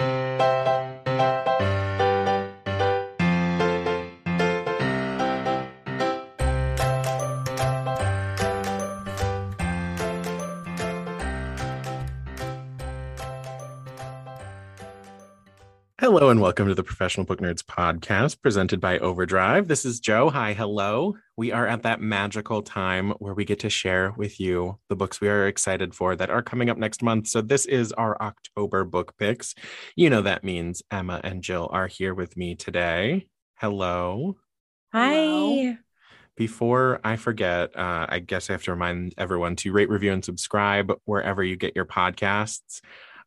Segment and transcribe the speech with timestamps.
[0.00, 0.38] ba
[1.04, 1.09] ba.
[16.12, 19.68] Hello and welcome to the Professional Book Nerds podcast presented by Overdrive.
[19.68, 20.28] This is Joe.
[20.28, 21.16] Hi, hello.
[21.36, 25.20] We are at that magical time where we get to share with you the books
[25.20, 27.28] we are excited for that are coming up next month.
[27.28, 29.54] So, this is our October book picks.
[29.94, 33.28] You know, that means Emma and Jill are here with me today.
[33.60, 34.36] Hello.
[34.92, 35.14] Hi.
[35.14, 35.76] Hello.
[36.36, 40.24] Before I forget, uh, I guess I have to remind everyone to rate, review, and
[40.24, 42.80] subscribe wherever you get your podcasts.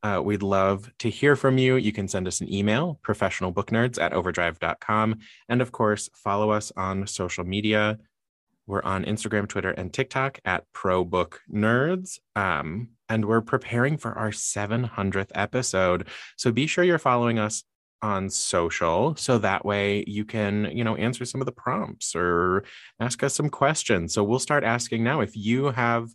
[0.04, 1.78] Uh, we'd love to hear from you.
[1.78, 5.20] You can send us an email, professionalbooknerds at overdrive.com.
[5.48, 7.98] And of course, follow us on social media.
[8.68, 12.20] We're on Instagram, Twitter, and TikTok at ProBookNerds.
[12.36, 16.08] Um, and we're preparing for our 700th episode.
[16.36, 17.64] So be sure you're following us
[18.02, 22.66] on social so that way you can you know answer some of the prompts or
[23.00, 26.10] ask us some questions so we'll start asking now if you have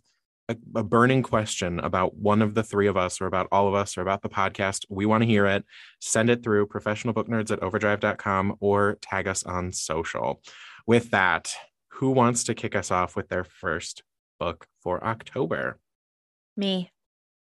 [0.49, 3.75] a, a, burning question about one of the three of us or about all of
[3.75, 5.63] us or about the podcast, we want to hear it.
[6.01, 10.41] Send it through professionalbooknerds at overdrive.com or tag us on social.
[10.87, 11.53] With that,
[11.89, 14.03] who wants to kick us off with their first
[14.39, 15.79] book for October?
[16.57, 16.91] Me.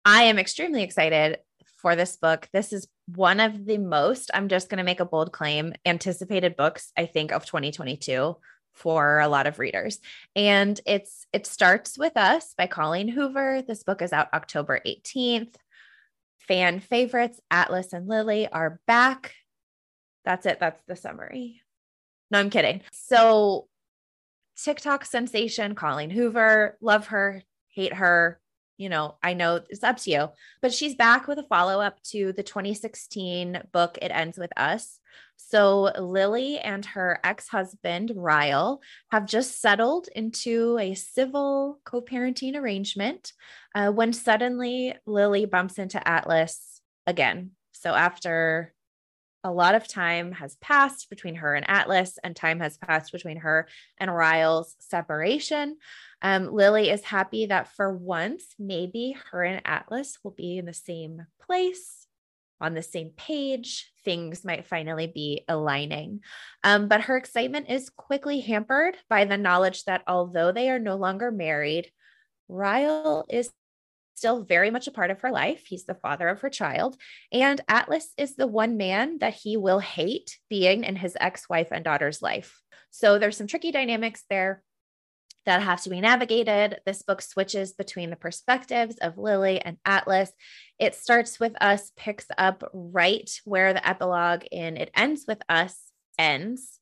[0.04, 1.38] I am extremely excited
[1.78, 2.48] for this book.
[2.52, 6.56] This is one of the most, I'm just going to make a bold claim, anticipated
[6.56, 8.36] books, I think, of 2022
[8.72, 10.00] for a lot of readers.
[10.34, 13.62] And it's it starts with us by Colleen Hoover.
[13.66, 15.54] This book is out October 18th.
[16.40, 19.34] Fan favorites Atlas and Lily are back.
[20.24, 20.58] That's it.
[20.60, 21.60] That's the summary.
[22.30, 22.82] No, I'm kidding.
[22.90, 23.68] So
[24.62, 28.40] TikTok sensation Colleen Hoover, love her, hate her,
[28.82, 30.28] you know, I know it's up to you,
[30.60, 34.98] but she's back with a follow up to the 2016 book, It Ends With Us.
[35.36, 38.80] So Lily and her ex husband, Ryle,
[39.12, 43.32] have just settled into a civil co parenting arrangement
[43.72, 47.52] uh, when suddenly Lily bumps into Atlas again.
[47.70, 48.74] So after
[49.44, 53.38] a lot of time has passed between her and Atlas, and time has passed between
[53.38, 53.66] her
[53.98, 55.76] and Ryle's separation.
[56.20, 60.72] Um, Lily is happy that for once, maybe her and Atlas will be in the
[60.72, 62.06] same place,
[62.60, 63.90] on the same page.
[64.04, 66.20] Things might finally be aligning.
[66.62, 70.96] Um, but her excitement is quickly hampered by the knowledge that although they are no
[70.96, 71.90] longer married,
[72.48, 73.50] Ryle is
[74.22, 75.64] still very much a part of her life.
[75.66, 76.96] He's the father of her child.
[77.32, 81.72] And Atlas is the one man that he will hate being in his ex wife
[81.72, 82.60] and daughter's life.
[82.92, 84.62] So there's some tricky dynamics there
[85.44, 86.78] that have to be navigated.
[86.86, 90.30] This book switches between the perspectives of Lily and Atlas.
[90.78, 95.76] It starts with us, picks up right where the epilogue in It Ends with Us
[96.16, 96.78] ends.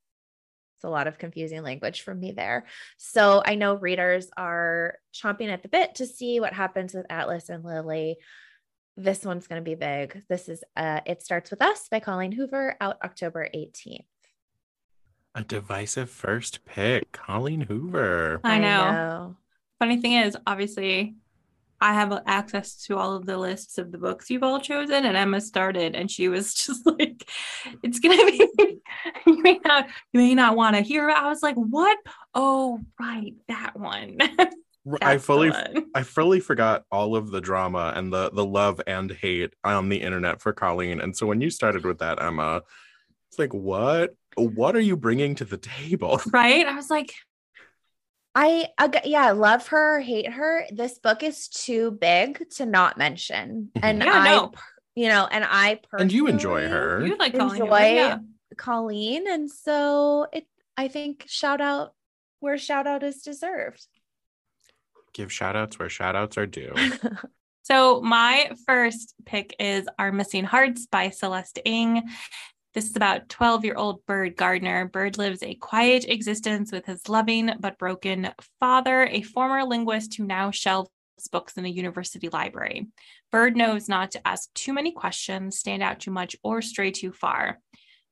[0.81, 2.65] It's a lot of confusing language from me there.
[2.97, 7.51] So I know readers are chomping at the bit to see what happens with Atlas
[7.51, 8.17] and Lily.
[8.97, 10.23] This one's going to be big.
[10.31, 14.07] This is uh, It Starts With Us by Colleen Hoover, out October 18th.
[15.35, 18.41] A divisive first pick, Colleen Hoover.
[18.43, 18.81] I know.
[18.81, 19.37] I know.
[19.81, 21.17] Funny thing is, obviously,
[21.79, 25.15] I have access to all of the lists of the books you've all chosen, and
[25.15, 27.10] Emma started, and she was just like,
[27.83, 28.47] "It's gonna be
[29.27, 31.99] you may not you may not want to hear it." I was like, "What?
[32.35, 34.19] Oh, right, that one."
[35.03, 35.53] I fully
[35.95, 40.01] I fully forgot all of the drama and the the love and hate on the
[40.01, 42.63] internet for Colleen, and so when you started with that, Emma,
[43.29, 44.15] it's like, what?
[44.37, 46.21] what are you bringing to the table?
[46.33, 46.67] Right.
[46.67, 47.15] I was like,
[48.35, 48.69] I,
[49.05, 50.65] yeah, love her, hate her.
[50.71, 53.71] This book is too big to not mention.
[53.75, 53.85] Mm-hmm.
[53.85, 54.53] And yeah, I, no.
[55.01, 57.07] You know, and I personally and you enjoy her.
[57.07, 58.19] You like Colleen, enjoy yeah.
[58.57, 60.47] Colleen, and so it.
[60.77, 61.95] I think shout out
[62.41, 63.87] where shout out is deserved.
[65.15, 66.75] Give shout outs where shout outs are due.
[67.63, 72.03] So, my first pick is Our Missing Hearts by Celeste Ng.
[72.75, 74.89] This is about 12 year old Bird Gardner.
[74.89, 80.25] Bird lives a quiet existence with his loving but broken father, a former linguist who
[80.25, 80.91] now shelves
[81.29, 82.89] books in a university library.
[83.31, 87.13] Bird knows not to ask too many questions, stand out too much, or stray too
[87.13, 87.61] far.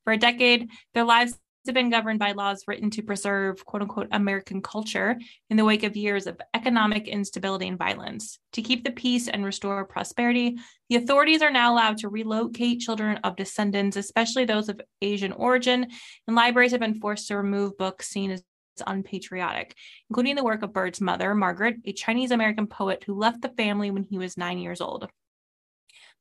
[0.04, 4.08] For a decade, their lives have been governed by laws written to preserve quote unquote
[4.12, 5.18] American culture
[5.50, 8.38] in the wake of years of economic instability and violence.
[8.54, 10.56] To keep the peace and restore prosperity,
[10.88, 15.86] the authorities are now allowed to relocate children of descendants, especially those of Asian origin,
[16.26, 18.42] and libraries have been forced to remove books seen as
[18.86, 19.74] unpatriotic,
[20.10, 23.90] including the work of Bird's mother, Margaret, a Chinese American poet who left the family
[23.90, 25.08] when he was nine years old.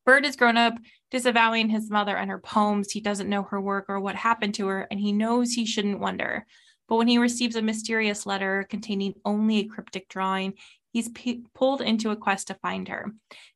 [0.06, 0.74] Bird has grown up
[1.12, 2.92] disavowing his mother and her poems.
[2.92, 6.00] He doesn't know her work or what happened to her, and he knows he shouldn't
[6.00, 6.46] wonder.
[6.88, 10.54] But when he receives a mysterious letter containing only a cryptic drawing,
[10.94, 13.12] he's p- pulled into a quest to find her.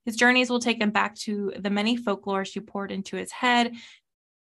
[0.06, 3.74] His journeys will take him back to the many folklore she poured into his head,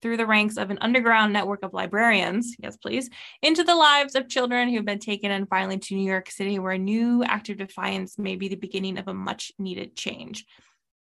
[0.02, 3.10] through the ranks of an underground network of librarians, yes, please,
[3.42, 6.74] into the lives of children who've been taken and finally to New York City, where
[6.74, 10.46] a new act of defiance may be the beginning of a much needed change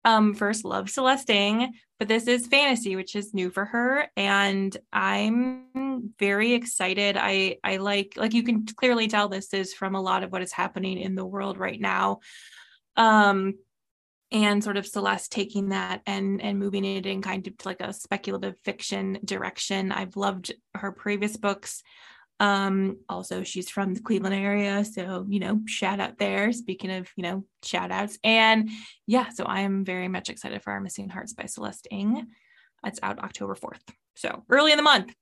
[0.04, 4.08] um first love Celeste Ng, but this is fantasy, which is new for her.
[4.16, 7.16] And I'm very excited.
[7.18, 10.42] I I like like you can clearly tell this is from a lot of what
[10.42, 12.20] is happening in the world right now.
[12.96, 13.54] Um
[14.30, 17.92] and sort of Celeste taking that and and moving it in kind of like a
[17.92, 19.92] speculative fiction direction.
[19.92, 21.82] I've loved her previous books.
[22.40, 24.84] Um, also, she's from the Cleveland area.
[24.84, 26.52] So, you know, shout out there.
[26.52, 28.18] Speaking of, you know, shout outs.
[28.22, 28.70] And
[29.06, 32.26] yeah, so I am very much excited for Our Missing Hearts by Celeste Ng.
[32.84, 33.80] It's out October 4th.
[34.14, 35.12] So early in the month.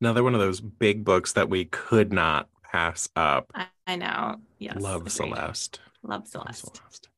[0.00, 3.50] Another one of those big books that we could not pass up.
[3.54, 4.36] I, I know.
[4.58, 4.80] Yes.
[4.80, 5.80] Love Celeste.
[6.02, 6.64] Love Celeste.
[6.64, 7.08] Love Celeste.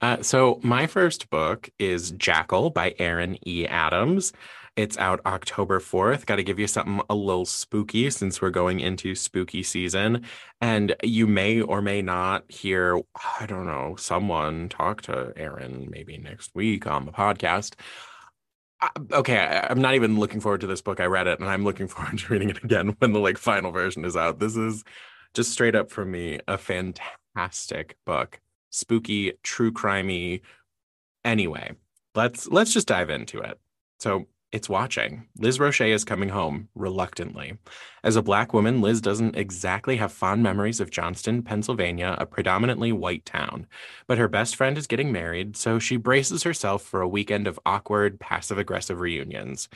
[0.00, 3.66] Uh, so my first book is Jackal by Erin E.
[3.66, 4.32] Adams.
[4.76, 6.24] It's out October 4th.
[6.24, 10.24] Got to give you something a little spooky since we're going into spooky season.
[10.60, 12.98] And you may or may not hear,
[13.38, 17.74] I don't know, someone talk to Erin maybe next week on the podcast.
[18.80, 21.00] Uh, okay, I, am not even looking forward to this book.
[21.00, 23.72] I read it and I'm looking forward to reading it again when the like final
[23.72, 24.38] version is out.
[24.38, 24.82] This is
[25.34, 28.40] just straight up for me a fantastic book.
[28.70, 30.40] Spooky, true crimey.
[31.24, 31.72] Anyway,
[32.14, 33.58] let's let's just dive into it.
[33.98, 35.26] So it's watching.
[35.38, 37.56] Liz Roche is coming home reluctantly.
[38.02, 42.90] As a Black woman, Liz doesn't exactly have fond memories of Johnstown, Pennsylvania, a predominantly
[42.90, 43.66] white town.
[44.08, 47.60] But her best friend is getting married, so she braces herself for a weekend of
[47.64, 49.68] awkward, passive aggressive reunions.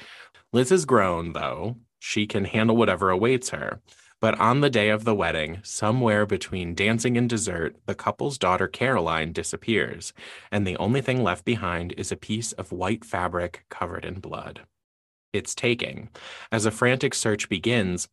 [0.52, 1.76] Liz has grown, though.
[2.00, 3.80] She can handle whatever awaits her.
[4.24, 8.66] But on the day of the wedding, somewhere between dancing and dessert, the couple's daughter
[8.66, 10.14] Caroline disappears,
[10.50, 14.62] and the only thing left behind is a piece of white fabric covered in blood.
[15.34, 16.08] It's taking.
[16.50, 18.08] As a frantic search begins,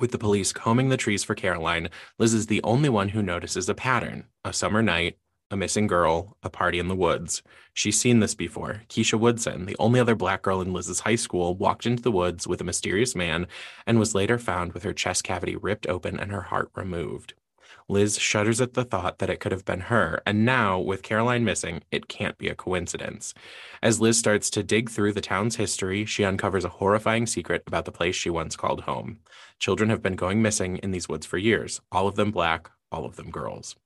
[0.00, 3.68] with the police combing the trees for Caroline, Liz is the only one who notices
[3.68, 5.16] a pattern a summer night,
[5.50, 7.42] a missing girl, a party in the woods.
[7.72, 8.82] She's seen this before.
[8.88, 12.46] Keisha Woodson, the only other black girl in Liz's high school, walked into the woods
[12.46, 13.46] with a mysterious man
[13.86, 17.34] and was later found with her chest cavity ripped open and her heart removed.
[17.88, 21.44] Liz shudders at the thought that it could have been her, and now, with Caroline
[21.44, 23.32] missing, it can't be a coincidence.
[23.80, 27.84] As Liz starts to dig through the town's history, she uncovers a horrifying secret about
[27.84, 29.20] the place she once called home.
[29.60, 33.04] Children have been going missing in these woods for years, all of them black, all
[33.04, 33.76] of them girls.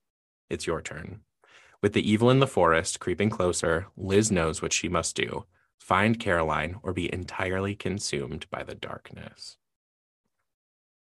[0.49, 1.21] It's your turn.
[1.83, 5.47] With the evil in the forest creeping closer, Liz knows what she must do
[5.79, 9.57] find Caroline or be entirely consumed by the darkness.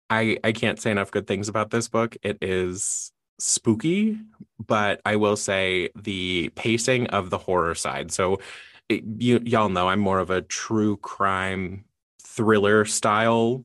[0.08, 2.16] I, I can't say enough good things about this book.
[2.22, 4.18] It is spooky,
[4.58, 8.10] but I will say the pacing of the horror side.
[8.10, 8.40] So,
[8.88, 11.84] it, you, y'all know I'm more of a true crime
[12.20, 13.64] thriller style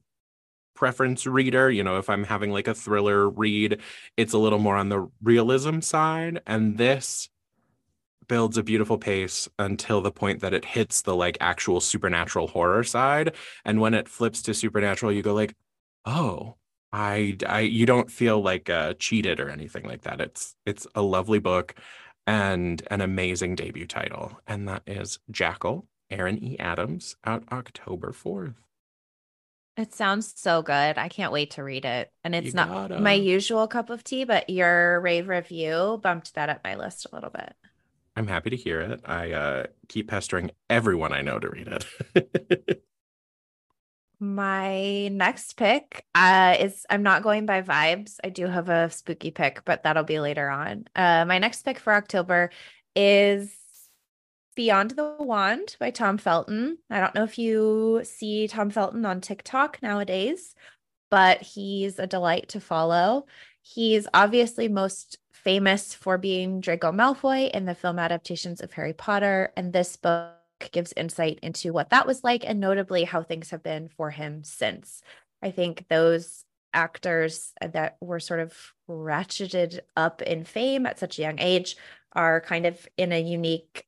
[0.75, 1.72] preference reader.
[1.72, 3.79] You know, if I'm having like a thriller read,
[4.17, 6.41] it's a little more on the realism side.
[6.46, 7.29] And this
[8.27, 12.84] builds a beautiful pace until the point that it hits the like actual supernatural horror
[12.84, 13.36] side.
[13.63, 15.55] And when it flips to supernatural, you go like,
[16.05, 16.55] oh,
[16.91, 20.22] I, I you don't feel like uh, cheated or anything like that.
[20.22, 21.75] It's it's a lovely book
[22.25, 26.58] and an amazing debut title, and that is Jackal, Erin E.
[26.58, 28.65] Adams, out October fourth.
[29.77, 30.98] It sounds so good.
[30.98, 32.12] I can't wait to read it.
[32.24, 36.62] And it's not my usual cup of tea, but your rave review bumped that up
[36.63, 37.53] my list a little bit.
[38.15, 39.01] I'm happy to hear it.
[39.03, 42.84] I uh, keep pestering everyone I know to read it.
[44.20, 48.17] my next pick uh, is I'm not going by vibes.
[48.24, 50.86] I do have a spooky pick, but that'll be later on.
[50.96, 52.51] Uh, my next pick for October
[52.96, 53.53] is
[54.56, 56.78] Beyond the Wand by Tom Felton.
[56.90, 60.56] I don't know if you see Tom Felton on TikTok nowadays,
[61.12, 63.26] but he's a delight to follow.
[63.62, 69.52] He's obviously most famous for being Draco Malfoy in the film adaptations of Harry Potter.
[69.58, 70.32] And this book
[70.72, 74.44] gives insight into what that was like and notably how things have been for him
[74.44, 75.02] since.
[75.42, 78.54] I think those actors that were sort of
[78.90, 81.76] ratcheted up in fame at such a young age
[82.14, 83.86] are kind of in a unique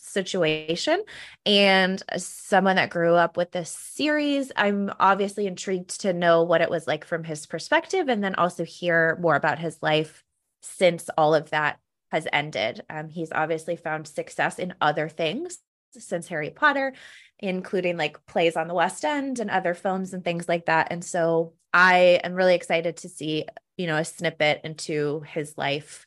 [0.00, 1.02] situation.
[1.46, 6.70] And someone that grew up with this series i'm obviously intrigued to know what it
[6.70, 10.24] was like from his perspective and then also hear more about his life
[10.62, 11.78] since all of that
[12.10, 12.82] has ended.
[12.90, 15.58] Um, he's obviously found success in other things
[15.92, 16.92] since harry potter
[17.40, 20.88] including like plays on the west end and other films and things like that.
[20.90, 23.44] And so i am really excited to see
[23.76, 26.06] you know a snippet into his life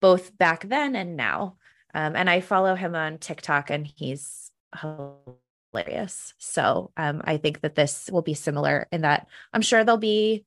[0.00, 1.56] both back then and now
[1.94, 4.50] um, and I follow him on TikTok and he's
[5.72, 6.34] hilarious.
[6.38, 10.44] So um, I think that this will be similar in that I'm sure there'll be,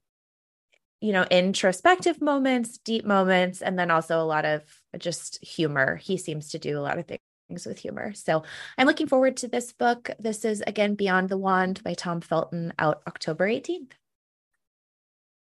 [1.00, 4.63] you know, introspective moments, deep moments, and then also a lot of
[5.00, 5.95] just humor.
[5.95, 8.13] He seems to do a lot of things with humor.
[8.13, 8.43] So
[8.77, 10.12] I'm looking forward to this book.
[10.19, 13.91] This is again Beyond the Wand by Tom Felton out October 18th.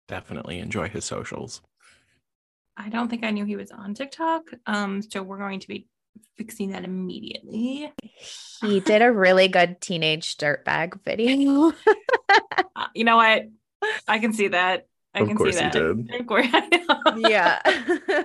[0.07, 1.61] Definitely enjoy his socials.
[2.75, 4.43] I don't think I knew he was on TikTok.
[4.65, 5.87] Um, so we're going to be
[6.37, 7.91] fixing that immediately.
[8.61, 11.73] He did a really good teenage dirtbag video.
[12.75, 13.43] uh, you know what?
[14.07, 14.87] I can see that.
[15.13, 15.73] I of can course see that.
[15.73, 16.15] he did.
[16.21, 16.47] Of course.
[17.17, 17.59] yeah.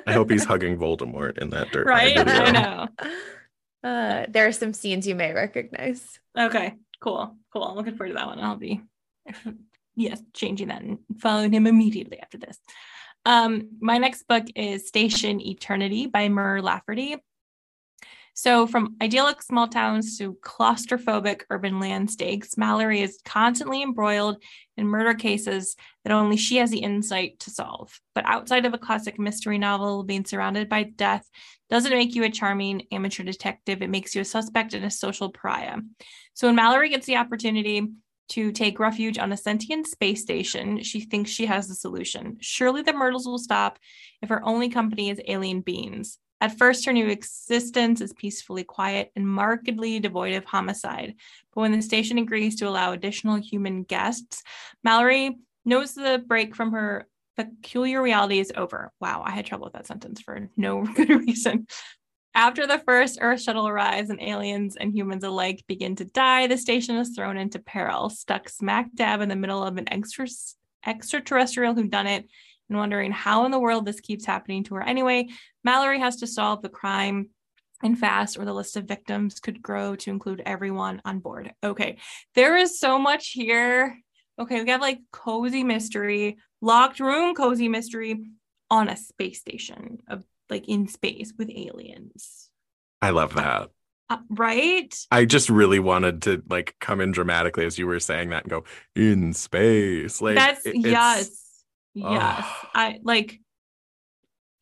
[0.06, 1.86] I hope he's hugging Voldemort in that dirt.
[1.86, 2.16] Right?
[2.16, 2.32] Video.
[2.32, 2.88] I know.
[3.82, 6.18] Uh, there are some scenes you may recognize.
[6.36, 7.36] Okay, cool.
[7.52, 7.64] Cool.
[7.64, 8.40] I'm looking forward to that one.
[8.40, 8.80] I'll be
[9.96, 12.58] yes, changing that and following him immediately after this.
[13.24, 17.16] Um, my next book is Station Eternity by Mur Lafferty.
[18.38, 24.42] So, from idyllic small towns to claustrophobic urban landscapes, Mallory is constantly embroiled
[24.76, 25.74] in murder cases
[26.04, 27.98] that only she has the insight to solve.
[28.14, 31.26] But outside of a classic mystery novel, being surrounded by death
[31.70, 35.30] doesn't make you a charming amateur detective, it makes you a suspect and a social
[35.30, 35.78] pariah.
[36.34, 37.88] So, when Mallory gets the opportunity
[38.28, 42.36] to take refuge on a sentient space station, she thinks she has the solution.
[42.42, 43.78] Surely the Myrtles will stop
[44.20, 46.18] if her only company is alien beings.
[46.40, 51.14] At first, her new existence is peacefully quiet and markedly devoid of homicide.
[51.54, 54.42] But when the station agrees to allow additional human guests,
[54.84, 58.92] Mallory knows the break from her peculiar reality is over.
[59.00, 61.66] Wow, I had trouble with that sentence for no good reason.
[62.34, 66.58] After the first Earth shuttle arrives and aliens and humans alike begin to die, the
[66.58, 70.26] station is thrown into peril, stuck smack dab in the middle of an extra,
[70.86, 72.26] extraterrestrial whodunit
[72.68, 75.28] and wondering how in the world this keeps happening to her anyway.
[75.64, 77.30] Mallory has to solve the crime
[77.82, 81.52] and fast, or the list of victims could grow to include everyone on board.
[81.62, 81.98] Okay,
[82.34, 83.98] there is so much here.
[84.38, 88.30] Okay, we have like cozy mystery, locked room cozy mystery
[88.70, 92.48] on a space station of like in space with aliens.
[93.02, 93.68] I love that.
[94.08, 94.94] Uh, right?
[95.10, 98.50] I just really wanted to like come in dramatically as you were saying that and
[98.50, 100.22] go in space.
[100.22, 101.45] Like that's it, yes
[101.96, 102.44] Yes.
[102.46, 102.68] Oh.
[102.74, 103.40] I like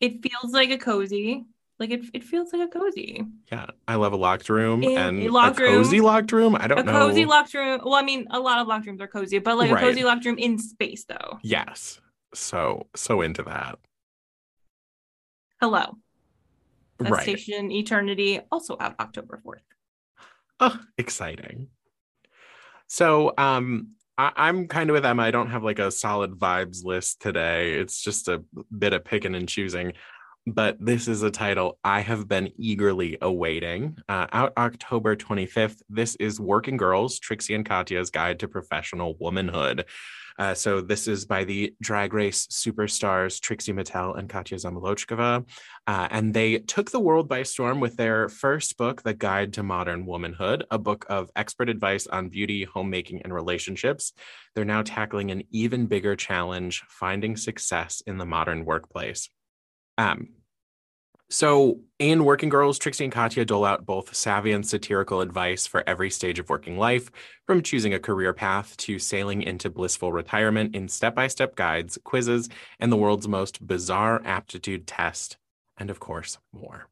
[0.00, 1.45] it feels like a cozy.
[1.79, 3.25] Like it, it feels like a cozy.
[3.50, 6.07] Yeah, I love a locked room A- and a locked a cozy room.
[6.07, 6.55] locked room.
[6.55, 6.93] I don't A know.
[6.93, 7.81] A cozy locked room.
[7.85, 9.83] Well, I mean, a lot of locked rooms are cozy, but like Right.
[9.83, 11.38] a cozy locked room in space though.
[11.43, 12.00] yes,
[12.33, 13.79] so so into that.
[15.61, 15.97] Hello.
[16.99, 17.23] That's right.
[17.23, 19.59] Station Eternity, also out October 4th.
[20.61, 21.69] Oh, exciting.
[22.87, 25.23] So, um, I, I'm kind of with Emma.
[25.23, 27.75] I don't have like a solid vibes list today.
[27.75, 28.42] It's just a
[28.76, 29.92] bit of picking and choosing.
[30.47, 33.97] But this is a title I have been eagerly awaiting.
[34.09, 35.80] Uh, out October 25th.
[35.88, 39.87] This is Working Girls, Trixie and Katya's Guide to Professional Womanhood.
[40.38, 45.49] Uh, so this is by the Drag Race superstars Trixie Mattel and Katya Zamolodchikova.
[45.87, 49.62] Uh, and they took the world by storm with their first book, The Guide to
[49.62, 54.12] Modern Womanhood, a book of expert advice on beauty, homemaking, and relationships.
[54.55, 59.29] They're now tackling an even bigger challenge finding success in the modern workplace.
[59.99, 60.29] Um,
[61.35, 65.83] so, in Working Girls, Trixie and Katya dole out both savvy and satirical advice for
[65.85, 67.11] every stage of working life,
[67.45, 71.99] from choosing a career path to sailing into blissful retirement in step by step guides,
[72.05, 72.49] quizzes,
[72.79, 75.37] and the world's most bizarre aptitude test,
[75.76, 76.87] and of course, more.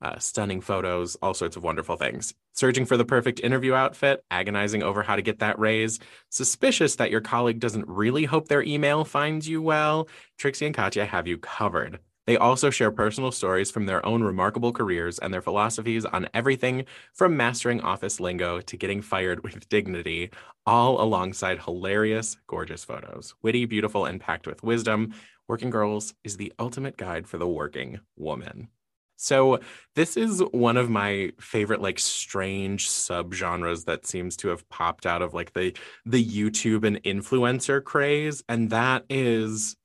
[0.00, 2.32] Uh, stunning photos, all sorts of wonderful things.
[2.54, 6.00] Searching for the perfect interview outfit, agonizing over how to get that raise,
[6.30, 11.04] suspicious that your colleague doesn't really hope their email finds you well, Trixie and Katya
[11.04, 11.98] have you covered.
[12.26, 16.86] They also share personal stories from their own remarkable careers and their philosophies on everything
[17.12, 20.30] from mastering office lingo to getting fired with dignity,
[20.66, 23.34] all alongside hilarious, gorgeous photos.
[23.42, 25.14] Witty, beautiful, and packed with wisdom.
[25.48, 28.68] Working Girls is the ultimate guide for the working woman.
[29.16, 29.60] So
[29.94, 35.22] this is one of my favorite like strange subgenres that seems to have popped out
[35.22, 39.76] of like the the YouTube and influencer craze and that is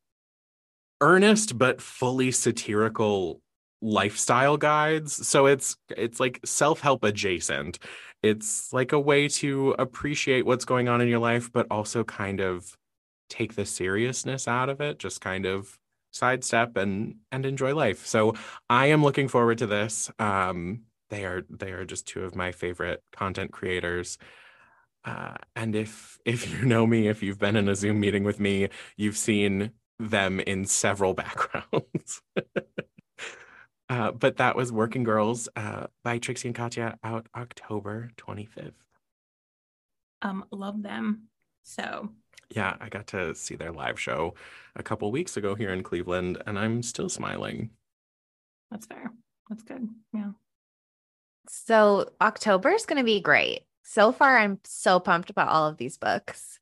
[1.02, 3.42] earnest but fully satirical
[3.82, 5.28] lifestyle guides.
[5.28, 7.80] So it's it's like self-help adjacent.
[8.22, 12.42] It's like a way to appreciate what's going on in your life but also kind
[12.42, 12.78] of
[13.30, 15.78] take the seriousness out of it, just kind of
[16.12, 18.06] sidestep and and enjoy life.
[18.06, 18.34] So
[18.70, 20.12] I am looking forward to this.
[20.20, 24.18] Um, they are they are just two of my favorite content creators.
[25.06, 28.40] Uh, and if if you know me, if you've been in a Zoom meeting with
[28.40, 32.22] me, you've seen them in several backgrounds.
[33.90, 38.74] uh, but that was Working Girls uh, by Trixie and Katya out October 25th.
[40.22, 41.30] Um, love them.
[41.64, 42.10] So
[42.56, 44.34] yeah, I got to see their live show
[44.76, 47.70] a couple weeks ago here in Cleveland, and I'm still smiling.
[48.72, 49.12] That's fair.
[49.50, 49.88] That's good.
[50.14, 50.32] Yeah.
[51.48, 53.62] So October is going to be great.
[53.84, 56.60] So far, I'm so pumped about all of these books.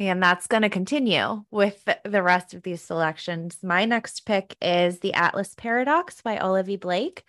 [0.00, 3.58] And that's going to continue with the rest of these selections.
[3.62, 7.22] My next pick is The Atlas Paradox by Olivie Blake.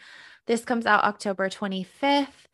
[0.46, 2.48] This comes out October 25th.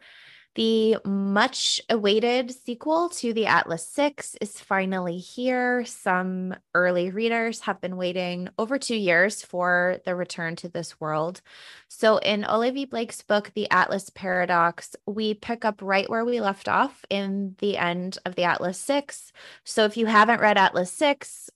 [0.58, 5.86] The much awaited sequel to the Atlas 6 is finally here.
[5.86, 11.42] Some early readers have been waiting over two years for the return to this world.
[11.90, 16.68] So, in Olivie Blake's book, The Atlas Paradox, we pick up right where we left
[16.68, 19.32] off in the end of the Atlas 6.
[19.64, 21.52] So, if you haven't read Atlas 6,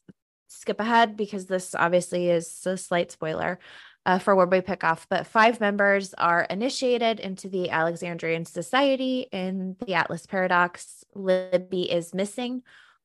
[0.48, 3.58] skip ahead because this obviously is a slight spoiler
[4.06, 5.08] uh, for where we pick off.
[5.10, 11.04] But five members are initiated into the Alexandrian Society in the Atlas Paradox.
[11.14, 12.64] Libby is missing.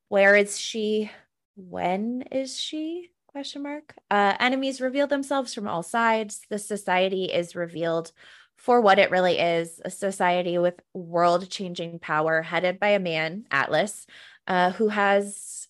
[0.08, 1.10] Where is she?
[1.56, 3.10] When is she?
[3.28, 3.94] Question mark.
[4.10, 6.40] Uh, enemies reveal themselves from all sides.
[6.48, 8.12] The society is revealed
[8.56, 13.44] for what it really is a society with world changing power headed by a man,
[13.50, 14.06] Atlas,
[14.46, 15.65] uh, who has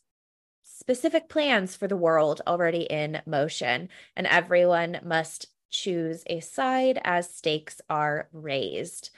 [0.87, 7.29] specific plans for the world already in motion, and everyone must choose a side as
[7.29, 9.11] stakes are raised.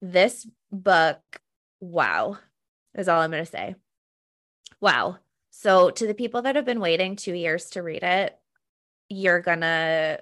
[0.00, 1.20] This book,
[1.78, 2.38] wow,
[2.96, 3.76] is all I'm going to say.
[4.80, 5.18] Wow.
[5.52, 8.36] So, to the people that have been waiting two years to read it,
[9.08, 10.20] you're going to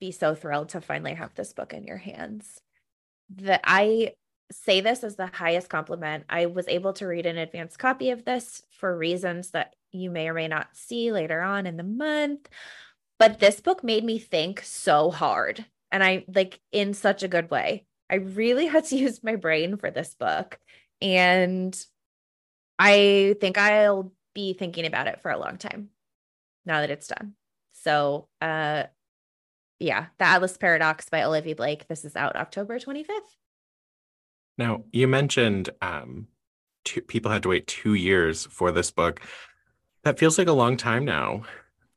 [0.00, 2.58] be so thrilled to finally have this book in your hands.
[3.36, 4.14] That I
[4.50, 6.24] say this as the highest compliment.
[6.28, 10.28] I was able to read an advanced copy of this for reasons that you may
[10.28, 12.48] or may not see later on in the month.
[13.18, 17.50] But this book made me think so hard and I like in such a good
[17.50, 17.86] way.
[18.10, 20.58] I really had to use my brain for this book.
[21.00, 21.74] And
[22.78, 25.90] I think I'll be thinking about it for a long time
[26.66, 27.34] now that it's done.
[27.72, 28.84] So, uh,
[29.78, 31.86] yeah, The Atlas Paradox by Olivie Blake.
[31.86, 33.04] This is out October 25th.
[34.56, 36.28] Now, you mentioned um,
[36.84, 39.20] two, people had to wait two years for this book.
[40.02, 41.42] That feels like a long time now,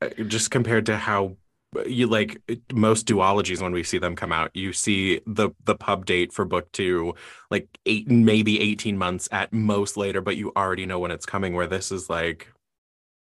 [0.01, 1.35] uh, just compared to how
[1.75, 2.41] uh, you like
[2.71, 6.45] most duologies when we see them come out you see the the pub date for
[6.45, 7.13] book two
[7.51, 11.53] like eight maybe 18 months at most later but you already know when it's coming
[11.53, 12.47] where this is like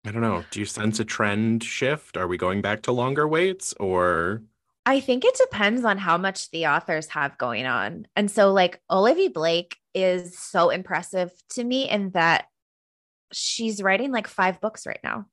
[0.05, 3.27] i don't know do you sense a trend shift are we going back to longer
[3.27, 4.43] waits or
[4.87, 8.07] I think it depends on how much the authors have going on.
[8.16, 12.47] And so, like, Olivie Blake is so impressive to me in that
[13.33, 15.27] she's writing like five books right now.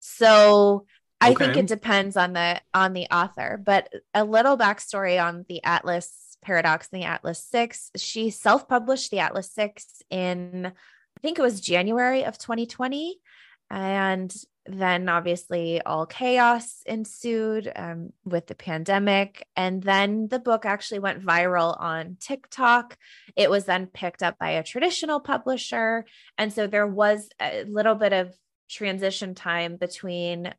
[0.00, 0.86] So,
[1.20, 1.44] I okay.
[1.46, 6.36] think it depends on the on the author, but a little backstory on the Atlas
[6.44, 7.92] Paradox and the Atlas 6.
[7.96, 13.18] She self-published the Atlas 6 in I think it was January of 2020
[13.70, 14.34] and
[14.66, 19.46] then obviously all chaos ensued um, with the pandemic.
[19.56, 22.96] And then the book actually went viral on TikTok.
[23.36, 26.06] It was then picked up by a traditional publisher.
[26.38, 28.34] And so there was a little bit of
[28.70, 30.54] transition time between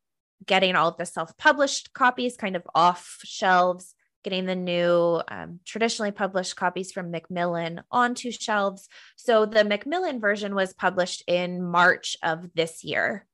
[0.45, 3.95] getting all of the self published copies kind of off shelves.
[4.23, 8.89] Getting the new um, traditionally published copies from Macmillan onto shelves.
[9.15, 13.27] So the Macmillan version was published in March of this year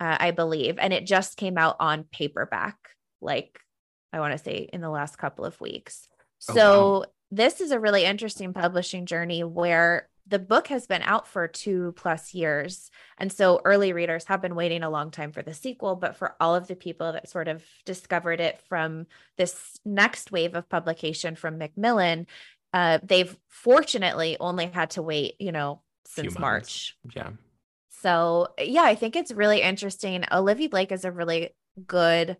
[0.00, 2.76] uh, I believe, and it just came out on paperback,
[3.20, 3.58] like
[4.12, 6.08] I want to say in the last couple of weeks.
[6.50, 7.04] Oh, so wow.
[7.30, 11.92] this is a really interesting publishing journey where the book has been out for two
[11.96, 12.90] plus years.
[13.18, 15.96] And so early readers have been waiting a long time for the sequel.
[15.96, 20.54] But for all of the people that sort of discovered it from this next wave
[20.54, 22.26] of publication from Macmillan,
[22.72, 26.96] uh, they've fortunately only had to wait, you know, since March.
[27.14, 27.30] Yeah.
[28.04, 30.24] So, yeah, I think it's really interesting.
[30.30, 31.54] Olivie Blake is a really
[31.86, 32.36] good,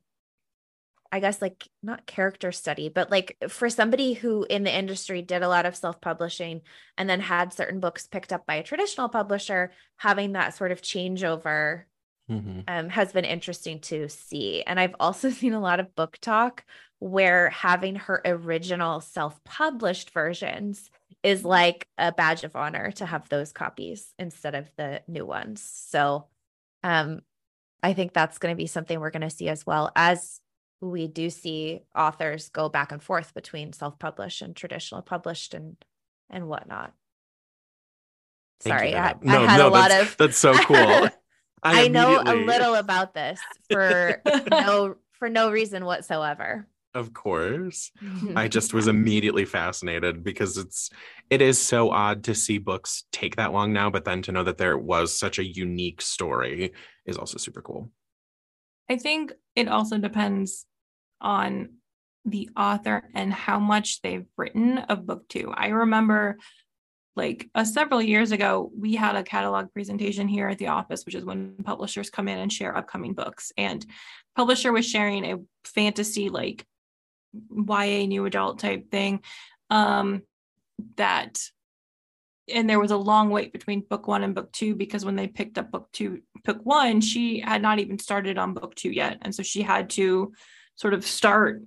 [1.11, 5.43] I guess, like not character study, but like for somebody who in the industry did
[5.43, 6.61] a lot of self publishing
[6.99, 10.83] and then had certain books picked up by a traditional publisher, having that sort of
[10.83, 11.85] changeover
[12.31, 12.61] Mm-hmm.
[12.69, 14.63] um, has been interesting to see.
[14.63, 16.65] And I've also seen a lot of book talk
[16.99, 20.91] where having her original self published versions
[21.25, 25.63] is like a badge of honor to have those copies instead of the new ones.
[25.89, 26.27] So
[26.85, 27.23] um,
[27.83, 30.41] I think that's going to be something we're going to see as well as
[30.83, 35.77] we do see authors go back and forth between self published and traditional published and
[36.29, 36.93] and whatnot.
[38.61, 39.19] Thank Sorry, I, Hannah.
[39.23, 41.09] I No, had no, a lot of that's so cool.
[41.63, 46.67] I, know a little about this for no for no reason whatsoever.
[46.95, 47.91] Of course.
[48.03, 48.39] Mm-hmm.
[48.39, 50.91] I just was immediately fascinated because it's
[51.29, 54.45] it is so odd to see books take that long now, but then to know
[54.45, 56.73] that there was such a unique story
[57.05, 57.91] is also super cool.
[58.89, 60.67] I think it also depends
[61.21, 61.71] on
[62.25, 65.53] the author and how much they've written of book two.
[65.55, 66.39] I remember
[67.17, 71.15] like uh, several years ago, we had a catalog presentation here at the office, which
[71.15, 73.53] is when publishers come in and share upcoming books.
[73.57, 73.85] And
[74.37, 76.67] publisher was sharing a fantasy like
[77.51, 79.21] YA new adult type thing.
[79.71, 80.23] Um,
[80.97, 81.39] that
[82.53, 85.27] and there was a long wait between book one and book two because when they
[85.27, 89.19] picked up book two, book one, she had not even started on book two yet.
[89.23, 90.35] And so she had to
[90.75, 91.63] sort of start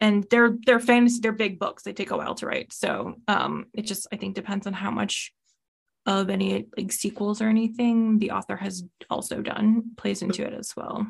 [0.00, 1.82] and they're they're fantasy, they're big books.
[1.82, 2.72] They take a while to write.
[2.72, 5.32] So um it just I think depends on how much
[6.04, 10.76] of any like sequels or anything the author has also done plays into it as
[10.76, 11.06] well.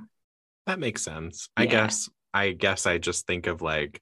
[0.66, 1.48] That makes sense.
[1.56, 1.70] I Yeah.
[1.70, 4.00] guess I guess I just think of like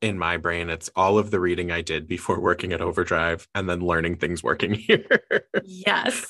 [0.00, 3.68] in my brain it's all of the reading I did before working at Overdrive and
[3.68, 5.06] then learning things working here.
[5.64, 6.26] Yes.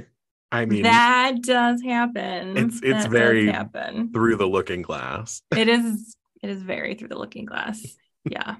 [0.52, 2.56] I mean that does happen.
[2.56, 4.12] It's- it's That very- happen.
[4.12, 5.40] through the looking glass.
[5.56, 7.80] It is it is very through the looking glass.
[8.28, 8.56] Yeah.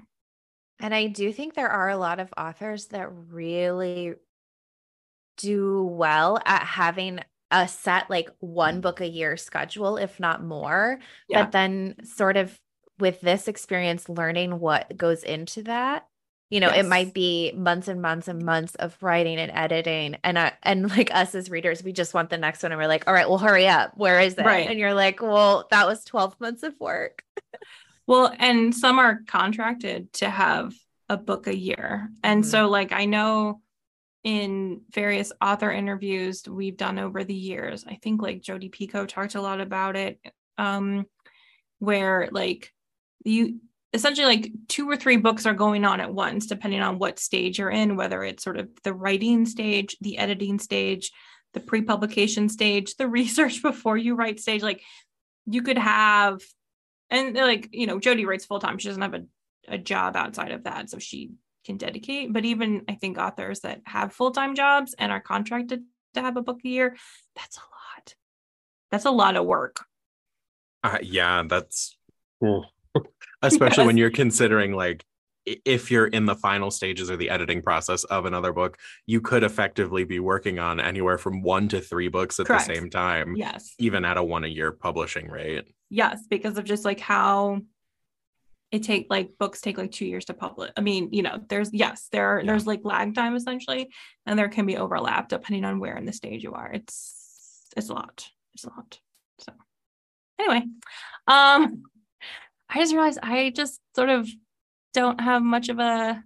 [0.79, 4.15] And I do think there are a lot of authors that really
[5.37, 7.19] do well at having
[7.51, 10.99] a set like one book a year schedule, if not more.
[11.27, 11.43] Yeah.
[11.43, 12.59] But then, sort of
[12.99, 16.05] with this experience, learning what goes into that.
[16.51, 20.37] You know, it might be months and months and months of writing and editing, and
[20.37, 23.07] uh, and like us as readers, we just want the next one, and we're like,
[23.07, 24.45] all right, well, hurry up, where is it?
[24.45, 24.67] Right.
[24.67, 27.23] And you're like, well, that was twelve months of work.
[28.07, 30.73] Well, and some are contracted to have
[31.09, 32.09] a book a year.
[32.23, 32.47] And Mhm.
[32.47, 33.61] so, like, I know
[34.23, 39.35] in various author interviews we've done over the years, I think like Jodi Picoult talked
[39.35, 40.19] a lot about it,
[40.57, 41.05] um,
[41.79, 42.73] where like
[43.23, 43.59] you
[43.93, 47.59] essentially like two or three books are going on at once, depending on what stage
[47.59, 51.11] you're in, whether it's sort of the writing stage, the editing stage,
[51.53, 54.61] the pre publication stage, the research before you write stage.
[54.61, 54.83] Like,
[55.49, 56.41] you could have
[57.09, 59.23] and like you know Jodi writes full time she doesn't have a,
[59.67, 61.31] a job outside of that so she
[61.69, 65.81] can dedicate but even i think authors that have full-time jobs and are contracted
[66.15, 66.95] to have a book a year
[67.35, 68.15] that's a lot
[68.91, 69.85] that's a lot of work
[70.83, 71.95] Uh, yeah, that's
[72.41, 72.65] cool.
[73.43, 75.03] especially when you're considering like
[75.45, 79.43] if you're in the final stages or the editing process of another book, you could
[79.43, 82.67] effectively be working on anywhere from one to three books at Correct.
[82.67, 85.65] the same time, yes even at a one a year publishing rate.
[85.89, 87.59] yes because of just like how
[88.71, 91.73] it take like books take like two years to publish i mean you know there's
[91.73, 92.45] yes there Yeah.
[92.47, 93.89] there's like lag time essentially
[94.25, 96.71] and there can be overlap depending on where in the stage you are.
[96.71, 98.99] It's it's a lot it's a lot
[99.39, 99.53] so.
[100.39, 100.63] Anyway
[101.27, 101.83] um
[102.69, 104.29] i just realized i just sort of
[104.93, 106.23] don't have much of a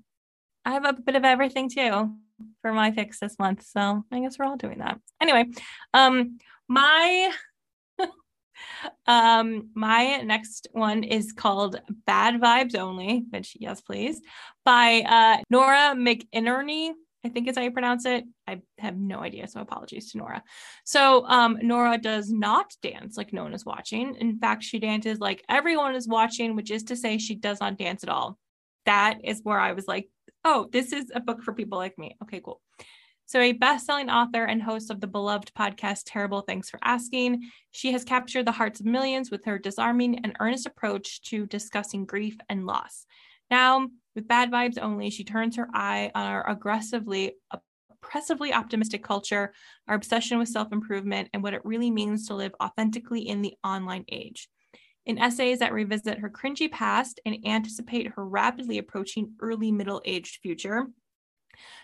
[0.66, 2.14] i have a bit of everything too
[2.62, 5.00] for my fix this month so i guess we're all doing that.
[5.22, 5.46] Anyway
[5.94, 7.32] um my
[9.06, 14.22] um, my next one is called Bad Vibes Only, which yes, please,
[14.66, 16.92] by uh Nora McInerny.
[17.26, 18.26] I think is how you pronounce it.
[18.48, 20.44] I have no idea, so apologies to Nora.
[20.84, 24.16] So um Nora does not dance like no one is watching.
[24.16, 27.78] In fact, she dances like everyone is watching, which is to say she does not
[27.78, 28.38] dance at all.
[28.86, 30.10] That is where I was like,
[30.44, 32.18] oh, this is a book for people like me.
[32.24, 32.60] Okay, cool.
[33.26, 37.50] So, a best selling author and host of the beloved podcast Terrible Thanks for Asking,
[37.72, 42.06] she has captured the hearts of millions with her disarming and earnest approach to discussing
[42.06, 43.06] grief and loss.
[43.50, 47.34] Now, with bad vibes only, she turns her eye on our aggressively,
[48.04, 49.54] oppressively optimistic culture,
[49.88, 53.56] our obsession with self improvement, and what it really means to live authentically in the
[53.64, 54.50] online age.
[55.06, 60.40] In essays that revisit her cringy past and anticipate her rapidly approaching early middle aged
[60.42, 60.88] future,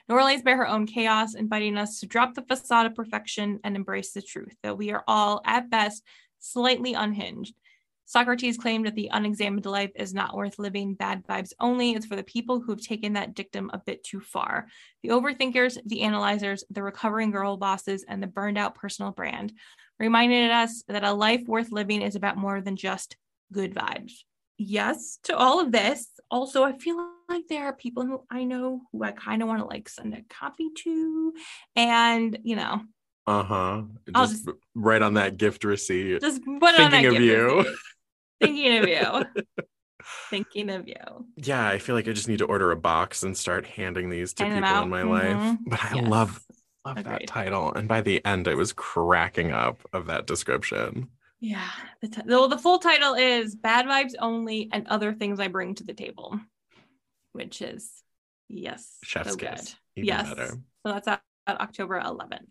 [0.08, 3.76] Nora lays bare her own chaos, inviting us to drop the facade of perfection and
[3.76, 6.04] embrace the truth that we are all, at best,
[6.40, 7.54] slightly unhinged.
[8.06, 10.96] Socrates claimed that the unexamined life is not worth living.
[10.96, 14.20] Bad vibes only is for the people who have taken that dictum a bit too
[14.20, 14.66] far.
[15.04, 19.54] The overthinkers, the analyzers, the recovering girl bosses, and the burned out personal brand
[20.00, 23.16] reminded us that a life worth living is about more than just
[23.52, 24.24] good vibes.
[24.62, 26.08] Yes to all of this.
[26.30, 26.98] Also, I feel
[27.30, 30.14] like there are people who I know who I kind of want to like send
[30.14, 31.34] a copy to.
[31.76, 32.82] And, you know,
[33.26, 33.84] Uh-huh.
[34.14, 36.20] I'll Just, just- right on that gift receipt.
[36.22, 37.76] just put it on that Thinking of you.
[38.42, 39.44] Thinking of you.
[40.30, 40.96] Thinking of you.
[41.38, 44.34] Yeah, I feel like I just need to order a box and start handing these
[44.36, 45.10] to Hand people in my Mhm.
[45.10, 45.58] life.
[45.68, 46.08] But I Yes.
[46.08, 46.46] love
[46.86, 47.74] love that title.
[47.74, 51.10] And by the end, I was cracking up of that description.
[51.40, 51.70] Yeah.
[52.02, 55.76] The, t- well, the full title is Bad Vibes Only and Other Things I Bring
[55.76, 56.40] to the Table,
[57.32, 57.90] which is,
[58.50, 58.98] yes.
[59.04, 59.56] Chef's so good.
[59.56, 59.76] kiss.
[59.96, 60.30] Even yes.
[60.30, 60.48] better.
[60.86, 62.48] So that's at, at October 11th.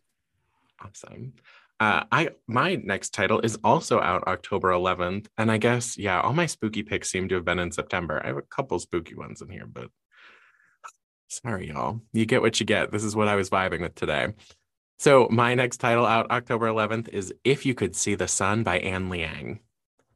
[0.81, 1.35] Awesome.
[1.81, 6.33] Uh, I my next title is also out October 11th, and I guess yeah, all
[6.33, 8.21] my spooky picks seem to have been in September.
[8.23, 9.89] I have a couple spooky ones in here, but
[11.29, 12.01] sorry, y'all.
[12.13, 12.91] You get what you get.
[12.91, 14.35] This is what I was vibing with today.
[15.01, 18.81] So my next title out October 11th is "If You Could See the Sun" by
[18.81, 19.61] Ann Liang.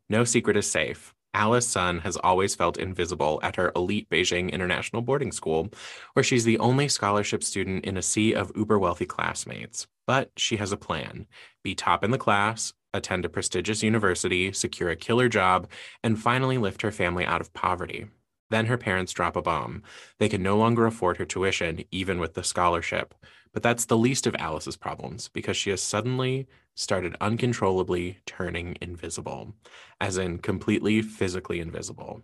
[0.08, 1.14] No secret is safe.
[1.32, 5.68] Alice Sun has always felt invisible at her elite Beijing International Boarding School,
[6.14, 9.86] where she's the only scholarship student in a sea of uber wealthy classmates.
[10.04, 11.26] But she has a plan
[11.62, 15.70] be top in the class, attend a prestigious university, secure a killer job,
[16.02, 18.08] and finally lift her family out of poverty.
[18.52, 19.82] Then her parents drop a bomb.
[20.18, 23.14] They can no longer afford her tuition, even with the scholarship.
[23.54, 29.54] But that's the least of Alice's problems because she has suddenly started uncontrollably turning invisible,
[30.02, 32.20] as in completely physically invisible.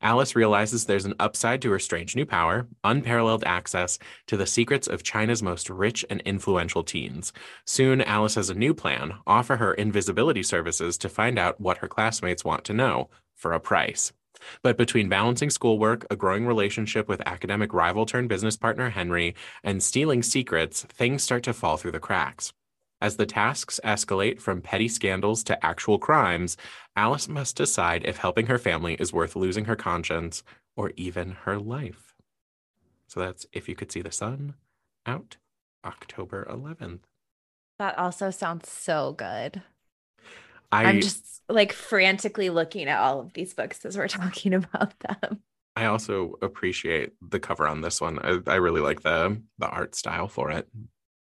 [0.00, 4.88] Alice realizes there's an upside to her strange new power, unparalleled access to the secrets
[4.88, 7.30] of China's most rich and influential teens.
[7.66, 11.88] Soon, Alice has a new plan offer her invisibility services to find out what her
[11.88, 14.14] classmates want to know for a price.
[14.62, 19.82] But between balancing schoolwork, a growing relationship with academic rival turned business partner Henry, and
[19.82, 22.52] stealing secrets, things start to fall through the cracks.
[23.00, 26.56] As the tasks escalate from petty scandals to actual crimes,
[26.96, 30.42] Alice must decide if helping her family is worth losing her conscience
[30.76, 32.14] or even her life.
[33.06, 34.54] So that's If You Could See the Sun,
[35.06, 35.36] out
[35.84, 37.00] October 11th.
[37.78, 39.62] That also sounds so good.
[40.70, 44.98] I, I'm just like frantically looking at all of these books as we're talking about
[45.00, 45.42] them.
[45.76, 48.18] I also appreciate the cover on this one.
[48.18, 50.68] I, I really like the the art style for it.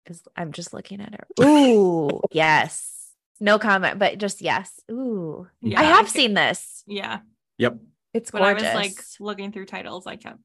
[0.06, 1.44] Is I'm just looking at it.
[1.44, 2.94] Ooh, yes.
[3.40, 4.80] No comment, but just yes.
[4.90, 5.48] Ooh.
[5.62, 6.84] Yeah, I I have seen this.
[6.88, 7.20] Yeah.
[7.58, 7.78] Yep.
[8.14, 8.64] It's When gorgeous.
[8.64, 10.40] I was like looking through titles, I kept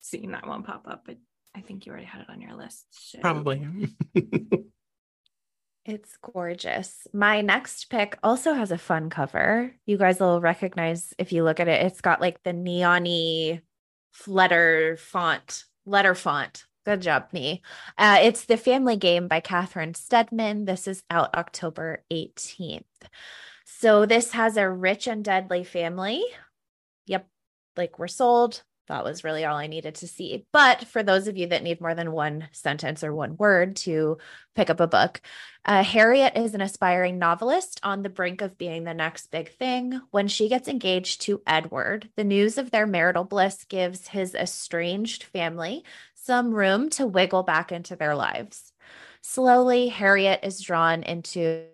[0.00, 1.16] seeing that one pop up, but
[1.54, 2.86] I think you already had it on your list.
[2.90, 3.66] so- Probably.
[5.88, 7.06] It's gorgeous.
[7.12, 9.72] My next pick also has a fun cover.
[9.86, 11.86] You guys will recognize if you look at it.
[11.86, 13.62] It's got like the neon-y
[14.26, 16.64] letter font, letter font.
[16.84, 17.62] Good job, me.
[17.96, 20.64] Uh, it's The Family Game by Catherine Steadman.
[20.64, 22.82] This is out October 18th.
[23.64, 26.24] So this has a rich and deadly family.
[27.06, 27.28] Yep,
[27.76, 28.64] like we're sold.
[28.88, 30.46] That was really all I needed to see.
[30.52, 34.18] But for those of you that need more than one sentence or one word to
[34.54, 35.20] pick up a book,
[35.64, 40.00] uh, Harriet is an aspiring novelist on the brink of being the next big thing.
[40.10, 45.24] When she gets engaged to Edward, the news of their marital bliss gives his estranged
[45.24, 48.72] family some room to wiggle back into their lives.
[49.22, 51.64] Slowly, Harriet is drawn into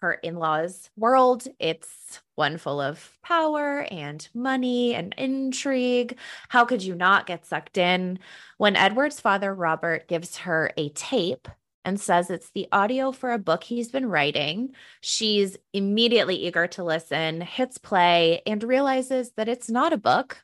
[0.00, 1.46] her in law's world.
[1.58, 6.18] It's one full of power and money and intrigue.
[6.48, 8.18] How could you not get sucked in?
[8.58, 11.48] When Edward's father, Robert, gives her a tape
[11.84, 16.82] and says it's the audio for a book he's been writing, she's immediately eager to
[16.82, 20.42] listen, hits play, and realizes that it's not a book,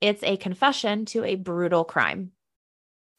[0.00, 2.32] it's a confession to a brutal crime.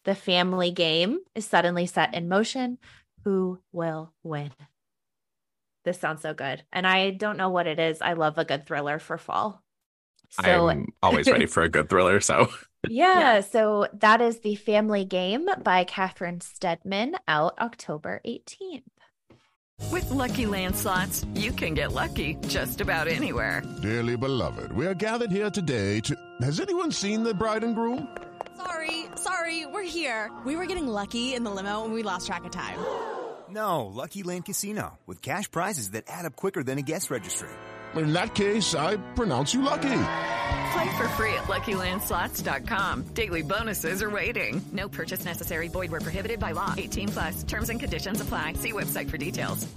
[0.03, 2.77] The family game is suddenly set in motion.
[3.23, 4.51] Who will win?
[5.85, 6.63] This sounds so good.
[6.73, 8.01] And I don't know what it is.
[8.01, 9.63] I love a good thriller for fall.
[10.31, 12.19] So, I'm always ready for a good thriller.
[12.19, 12.49] So
[12.89, 18.83] yeah, so that is The Family Game by Catherine Steadman out October 18th.
[19.91, 23.61] With Lucky Land slots, you can get lucky just about anywhere.
[23.81, 26.15] Dearly beloved, we are gathered here today to.
[26.41, 28.07] Has anyone seen the bride and groom?
[28.55, 30.31] Sorry, sorry, we're here.
[30.45, 32.79] We were getting lucky in the limo and we lost track of time.
[33.49, 37.49] No, Lucky Land Casino, with cash prizes that add up quicker than a guest registry.
[37.95, 39.81] In that case, I pronounce you lucky.
[40.73, 43.03] Play for free at LuckyLandSlots.com.
[43.13, 44.61] Daily bonuses are waiting.
[44.73, 45.67] No purchase necessary.
[45.69, 46.73] Void where prohibited by law.
[46.77, 47.43] 18 plus.
[47.43, 48.53] Terms and conditions apply.
[48.53, 49.67] See website for details.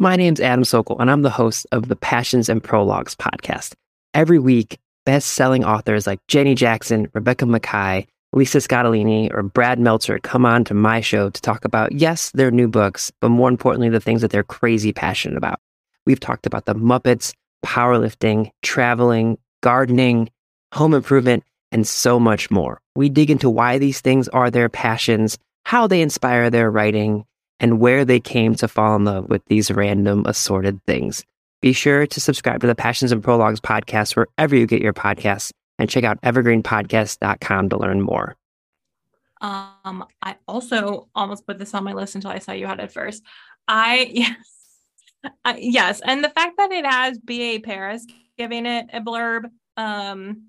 [0.00, 3.74] My name's Adam Sokol, and I'm the host of the Passions and Prologues podcast.
[4.14, 10.46] Every week, best-selling authors like Jenny Jackson, Rebecca Makkai, Lisa Scottoline or Brad Meltzer come
[10.46, 13.98] on to my show to talk about, yes, their new books, but more importantly, the
[13.98, 15.58] things that they're crazy passionate about.
[16.06, 20.30] We've talked about the Muppets, powerlifting, traveling, gardening,
[20.72, 22.80] home improvement, and so much more.
[22.94, 27.24] We dig into why these things are their passions, how they inspire their writing,
[27.58, 31.24] and where they came to fall in love with these random assorted things.
[31.60, 35.52] Be sure to subscribe to the Passions and Prologues podcast wherever you get your podcasts
[35.80, 38.36] and check out evergreenpodcast.com to learn more.
[39.40, 42.92] Um, I also almost put this on my list until I saw you had it
[42.92, 43.24] first.
[43.66, 44.36] I yes,
[45.56, 47.58] yes, and the fact that it has B.A.
[47.58, 50.48] Paris giving it a blurb, um,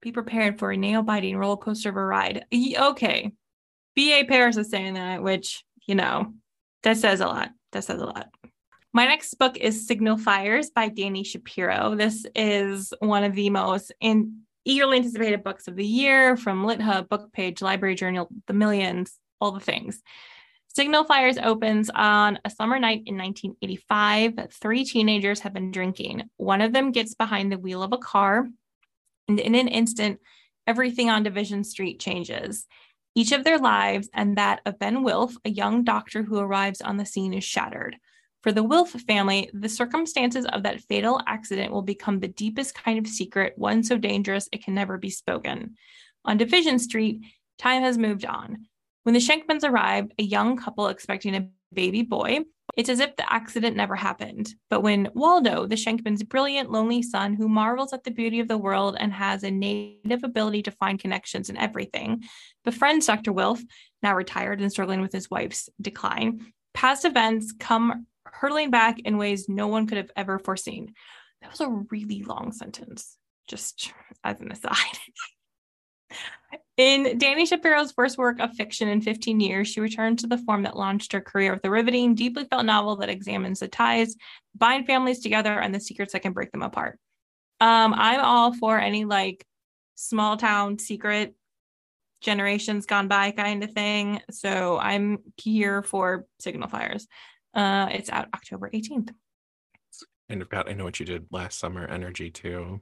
[0.00, 2.46] be prepared for a nail biting roller coaster of a ride.
[2.52, 3.32] Okay,
[3.94, 4.24] B.A.
[4.24, 6.32] Paris is saying that, which you know,
[6.82, 7.50] that says a lot.
[7.72, 8.30] That says a lot.
[8.96, 11.96] My next book is Signal Fires by Dani Shapiro.
[11.96, 17.08] This is one of the most in, eagerly anticipated books of the year from LitHub,
[17.08, 20.00] Book Page, Library Journal, The Millions, all the things.
[20.68, 24.52] Signal Fires opens on a summer night in 1985.
[24.52, 26.30] Three teenagers have been drinking.
[26.36, 28.46] One of them gets behind the wheel of a car,
[29.26, 30.20] and in an instant,
[30.68, 32.64] everything on Division Street changes.
[33.16, 36.96] Each of their lives and that of Ben Wilf, a young doctor who arrives on
[36.96, 37.96] the scene, is shattered.
[38.44, 42.98] For the Wilf family, the circumstances of that fatal accident will become the deepest kind
[42.98, 45.76] of secret, one so dangerous it can never be spoken.
[46.26, 47.24] On Division Street,
[47.58, 48.66] time has moved on.
[49.04, 52.40] When the Schenkmans arrive, a young couple expecting a baby boy,
[52.76, 54.54] it's as if the accident never happened.
[54.68, 58.58] But when Waldo, the Schenkman's brilliant, lonely son who marvels at the beauty of the
[58.58, 62.24] world and has a native ability to find connections in everything,
[62.62, 63.32] befriends Dr.
[63.32, 63.62] Wilf,
[64.02, 68.06] now retired and struggling with his wife's decline, past events come
[68.40, 70.94] hurtling back in ways no one could have ever foreseen.
[71.40, 73.16] That was a really long sentence,
[73.48, 73.92] just
[74.22, 74.98] as an aside.
[76.76, 80.64] In Dani Shapiro's first work of fiction in 15 years, she returned to the form
[80.64, 84.16] that launched her career with a riveting, deeply felt novel that examines the ties,
[84.56, 86.98] bind families together, and the secrets that can break them apart.
[87.60, 89.46] Um, I'm all for any like
[89.94, 91.36] small town secret
[92.20, 94.20] generations gone by kind of thing.
[94.30, 97.06] So I'm here for Signal Fires.
[97.54, 99.10] Uh, it's out October 18th.
[100.28, 102.80] And I've got I know what you did last summer energy too.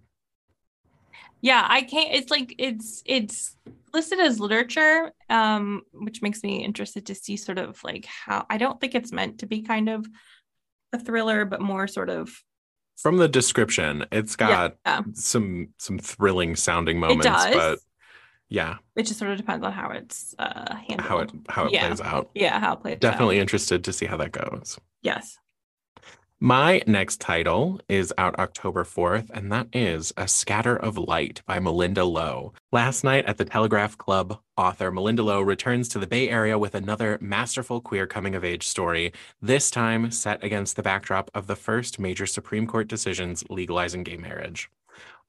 [1.40, 3.56] Yeah, I can't it's like it's it's
[3.92, 8.58] listed as literature, um, which makes me interested to see sort of like how I
[8.58, 10.06] don't think it's meant to be kind of
[10.92, 12.32] a thriller, but more sort of
[12.96, 15.00] from the description, it's got yeah.
[15.14, 17.78] some some thrilling sounding moments, but
[18.52, 21.00] yeah, it just sort of depends on how it's uh handled.
[21.00, 21.86] How it how it yeah.
[21.86, 22.30] plays out.
[22.34, 22.94] Yeah, how it plays.
[22.94, 23.00] Out.
[23.00, 23.42] Definitely out.
[23.42, 24.78] interested to see how that goes.
[25.00, 25.38] Yes.
[26.38, 31.60] My next title is out October 4th, and that is A Scatter of Light by
[31.60, 32.52] Malinda Lo.
[32.72, 36.74] Last night at the Telegraph Club, author Malinda Lo returns to the Bay Area with
[36.74, 41.54] another masterful queer coming of age story, this time set against the backdrop of the
[41.54, 44.68] first major Supreme Court decisions legalizing gay marriage.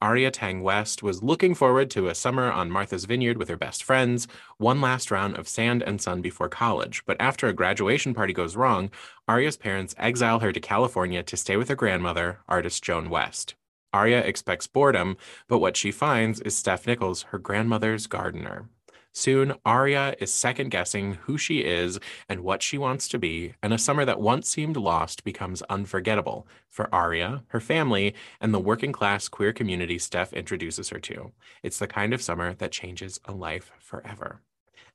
[0.04, 3.82] Aria Tang West was looking forward to a summer on Martha's Vineyard with her best
[3.82, 7.02] friends, one last round of sand and sun before college.
[7.06, 8.90] But after a graduation party goes wrong,
[9.26, 13.54] Aria's parents exile her to California to stay with her grandmother, artist Joan West.
[13.94, 15.16] Aria expects boredom,
[15.48, 18.68] but what she finds is Steph Nichols, her grandmother's gardener.
[19.16, 23.72] Soon, Aria is second guessing who she is and what she wants to be, and
[23.72, 28.90] a summer that once seemed lost becomes unforgettable for Aria, her family, and the working
[28.90, 31.30] class queer community Steph introduces her to.
[31.62, 34.40] It's the kind of summer that changes a life forever.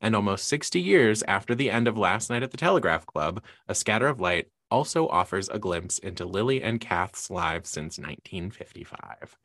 [0.02, 3.76] And almost 60 years after the end of Last Night at the Telegraph Club, A
[3.76, 9.38] Scatter of Light also offers a glimpse into Lily and Kath's lives since 1955.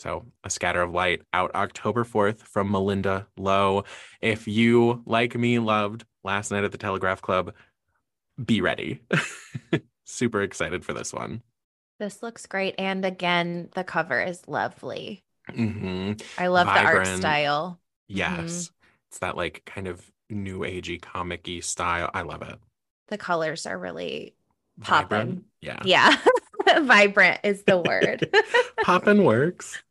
[0.00, 3.84] So, A Scatter of Light out October 4th from Malinda Lo.
[4.22, 7.52] If you, like me, loved Last Night at the Telegraph Club,
[8.42, 9.00] be ready.
[10.06, 11.42] Super excited for this one.
[11.98, 12.76] This looks great.
[12.78, 15.22] And again, the cover is lovely.
[15.50, 16.12] Mm-hmm.
[16.38, 17.04] I love Vibrant.
[17.04, 17.80] the art style.
[18.08, 18.40] Yes.
[18.40, 18.70] Mhm.
[19.10, 22.08] It's that like kind of new agey comic y style.
[22.14, 22.58] I love it.
[23.08, 24.34] The colors are really
[24.80, 25.44] popping.
[25.60, 25.80] Yeah.
[25.84, 26.16] Yeah.
[26.80, 28.34] Vibrant is the word.
[28.82, 29.82] Poppin' works.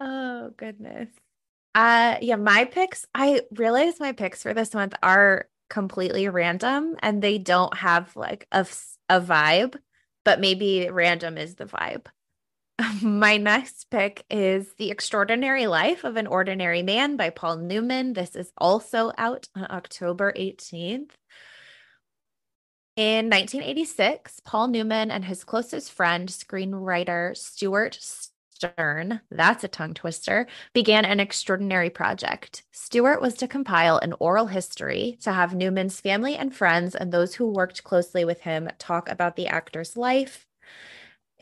[0.00, 1.08] Oh goodness.
[1.74, 7.22] Uh yeah, my picks, I realize my picks for this month are completely random and
[7.22, 8.66] they don't have like a,
[9.08, 9.76] a vibe,
[10.24, 12.06] but maybe random is the vibe.
[13.02, 18.12] My next pick is The Extraordinary Life of an Ordinary Man by Paul Newman.
[18.12, 21.10] This is also out on October 18th.
[22.96, 27.98] In 1986, Paul Newman and his closest friend, screenwriter Stewart
[28.56, 32.62] Stern, that's a tongue twister, began an extraordinary project.
[32.72, 37.34] Stewart was to compile an oral history to have Newman's family and friends and those
[37.34, 40.46] who worked closely with him talk about the actor's life.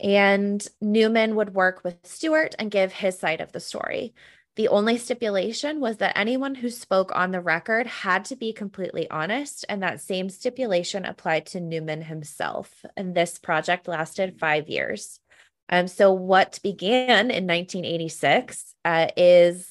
[0.02, 4.12] And Newman would work with Stewart and give his side of the story.
[4.56, 9.08] The only stipulation was that anyone who spoke on the record had to be completely
[9.08, 12.84] honest, and that same stipulation applied to Newman himself.
[12.96, 15.20] And this project lasted five years.
[15.68, 19.70] Um, so, what began in 1986 uh, is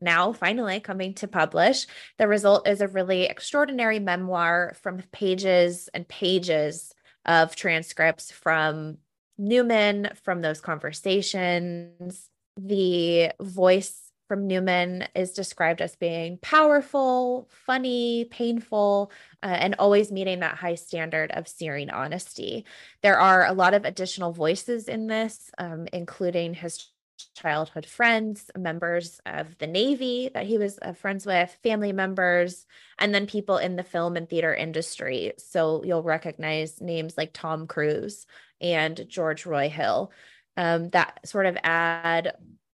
[0.00, 1.86] now finally coming to publish.
[2.18, 8.98] The result is a really extraordinary memoir from pages and pages of transcripts from
[9.38, 12.28] Newman, from those conversations.
[12.56, 19.12] The voice from Newman is described as being powerful, funny, painful,
[19.42, 22.64] uh, and always meeting that high standard of searing honesty.
[23.02, 26.90] There are a lot of additional voices in this, um, including his
[27.36, 32.66] childhood friends, members of the Navy that he was uh, friends with, family members,
[32.98, 35.32] and then people in the film and theater industry.
[35.38, 38.26] So you'll recognize names like Tom Cruise
[38.60, 40.12] and George Roy Hill
[40.56, 42.34] um, that sort of add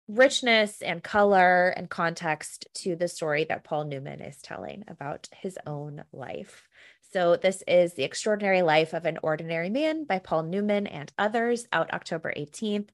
[0.08, 5.58] richness and color and context to the story that Paul Newman is telling about his
[5.66, 6.66] own life.
[7.12, 11.66] So, this is The Extraordinary Life of an Ordinary Man by Paul Newman and others
[11.72, 12.88] out October 18th.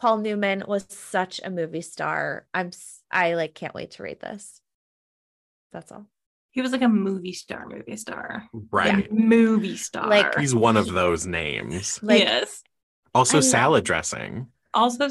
[0.00, 2.46] Paul Newman was such a movie star.
[2.54, 2.70] I'm
[3.10, 4.60] I like can't wait to read this.
[5.72, 6.06] That's all.
[6.52, 8.48] He was like a movie star, movie star.
[8.52, 9.06] Right.
[9.06, 9.06] Yeah.
[9.12, 10.08] Movie star.
[10.08, 12.02] Like he's one of those names.
[12.02, 12.62] Like, yes.
[13.14, 15.08] Also salad dressing also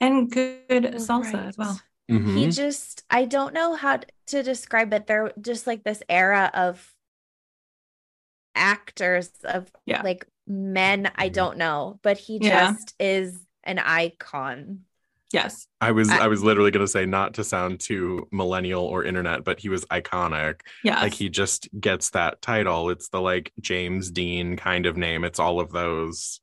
[0.00, 1.46] and good salsa right.
[1.46, 1.80] as well.
[2.10, 2.36] Mm-hmm.
[2.36, 5.06] He just I don't know how to describe it.
[5.06, 6.94] They're just like this era of
[8.54, 10.02] actors of yeah.
[10.02, 11.34] like men I mm-hmm.
[11.34, 12.72] don't know, but he yeah.
[12.72, 14.80] just is an icon.
[15.32, 15.66] Yes.
[15.80, 19.04] I was I, I was literally going to say not to sound too millennial or
[19.04, 20.60] internet, but he was iconic.
[20.82, 21.00] Yeah.
[21.02, 22.88] Like he just gets that title.
[22.88, 25.24] It's the like James Dean kind of name.
[25.24, 26.40] It's all of those.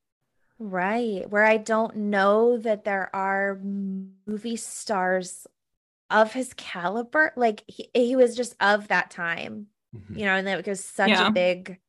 [0.57, 1.29] Right.
[1.29, 5.45] Where I don't know that there are movie stars
[6.09, 7.33] of his caliber.
[7.35, 10.19] Like he, he was just of that time, mm-hmm.
[10.19, 11.27] you know, and that was such yeah.
[11.27, 11.79] a big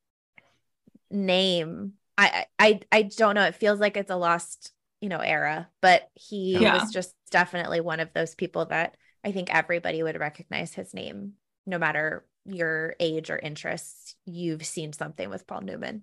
[1.11, 1.93] name.
[2.19, 3.45] I, I, I don't know.
[3.45, 6.81] It feels like it's a lost, you know, era, but he yeah.
[6.81, 11.35] was just definitely one of those people that I think everybody would recognize his name,
[11.67, 14.17] no matter your age or interests.
[14.25, 16.03] You've seen something with Paul Newman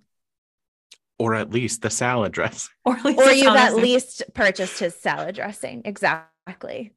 [1.19, 2.71] or at least the salad dressing.
[2.85, 5.83] Or, or you've at least purchased his salad dressing.
[5.85, 6.91] Exactly.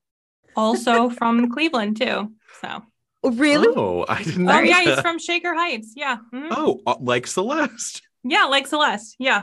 [0.57, 2.33] Also from Cleveland too.
[2.61, 2.83] So
[3.23, 3.69] really?
[3.77, 4.49] Oh, I didn't.
[4.49, 5.93] Oh yeah, he's from Shaker Heights.
[5.95, 6.17] Yeah.
[6.33, 6.49] Mm-hmm.
[6.51, 8.03] Oh, uh, like Celeste.
[8.25, 9.17] Yeah, like Celeste.
[9.19, 9.43] Yeah.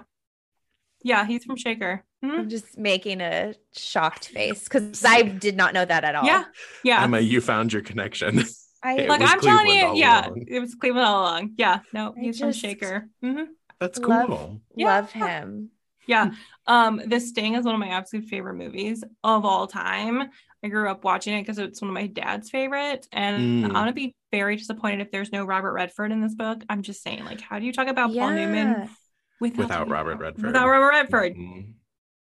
[1.04, 2.04] Yeah, he's from Shaker.
[2.24, 2.40] Mm-hmm.
[2.40, 6.26] I'm just making a shocked face because I did not know that at all.
[6.26, 6.46] Yeah.
[6.84, 7.04] Yeah.
[7.04, 8.44] Emma, you found your connection.
[8.82, 10.46] I like I'm Cleveland telling you, yeah, along.
[10.48, 11.54] it was Cleveland all along.
[11.58, 11.80] Yeah.
[11.92, 13.10] No, he's just, from Shaker.
[13.24, 13.44] Mm-hmm.
[13.84, 14.10] That's cool.
[14.10, 15.72] Love, love him.
[16.08, 16.32] Yeah.
[16.68, 20.30] Um, The Sting is one of my absolute favorite movies of all time.
[20.64, 23.06] I grew up watching it because it's one of my dad's favorite.
[23.12, 23.66] And mm.
[23.66, 26.64] I'm gonna be very disappointed if there's no Robert Redford in this book.
[26.70, 28.22] I'm just saying, like, how do you talk about yeah.
[28.22, 28.90] Paul Newman
[29.42, 30.46] without, without Robert Redford?
[30.46, 31.36] Without Robert Redford.
[31.36, 31.72] Mm-hmm.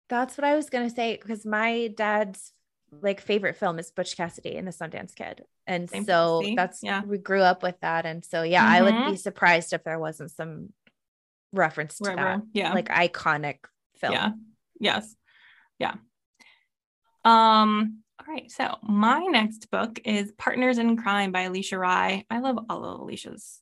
[0.09, 2.51] That's what I was gonna say because my dad's
[3.01, 5.43] like favorite film is Butch Cassidy and the Sundance Kid.
[5.65, 8.05] And Same so that's yeah, we grew up with that.
[8.05, 8.73] And so yeah, mm-hmm.
[8.73, 9.15] I would be mm-hmm.
[9.15, 10.73] surprised if there wasn't some
[11.57, 12.41] reference to that.
[12.53, 12.73] Yeah.
[12.73, 13.57] Like iconic
[13.97, 14.13] film.
[14.13, 14.31] Yeah.
[14.79, 15.15] Yes.
[15.79, 15.95] Yeah.
[17.23, 18.49] Um, all right.
[18.51, 22.25] So my next book is Partners in Crime by Alisha Rai.
[22.29, 23.61] I love all of Alisha's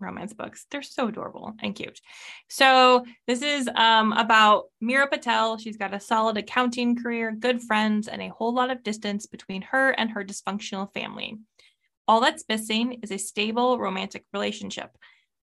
[0.00, 0.66] romance books.
[0.70, 2.00] They're so adorable and cute.
[2.48, 5.58] So this is um, about Mira Patel.
[5.58, 9.62] She's got a solid accounting career, good friends, and a whole lot of distance between
[9.62, 11.38] her and her dysfunctional family.
[12.06, 14.90] All that's missing is a stable romantic relationship.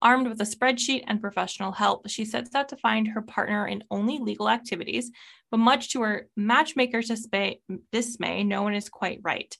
[0.02, 3.84] Armed with a spreadsheet and professional help, she sets out to find her partner in
[3.90, 5.12] only legal activities,
[5.50, 9.58] but much to her matchmaker's dismay, no one is quite right,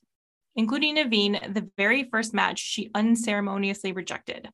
[0.54, 4.48] including Naveen, the very first match she unceremoniously rejected.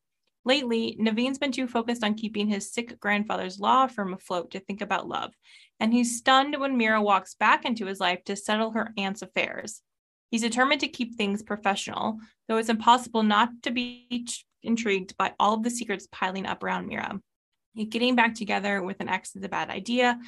[0.47, 4.81] Lately, Naveen's been too focused on keeping his sick grandfather's law firm afloat to think
[4.81, 5.33] about love,
[5.81, 9.83] and he's stunned when Mira walks back into his life to settle her aunt's affairs.
[10.31, 12.19] He's determined to keep things professional,
[12.49, 14.27] though it's impossible not to be
[14.65, 17.21] intrigued by all of the secrets piling up around Mira.
[17.89, 20.19] Getting back together with an ex is a bad idea,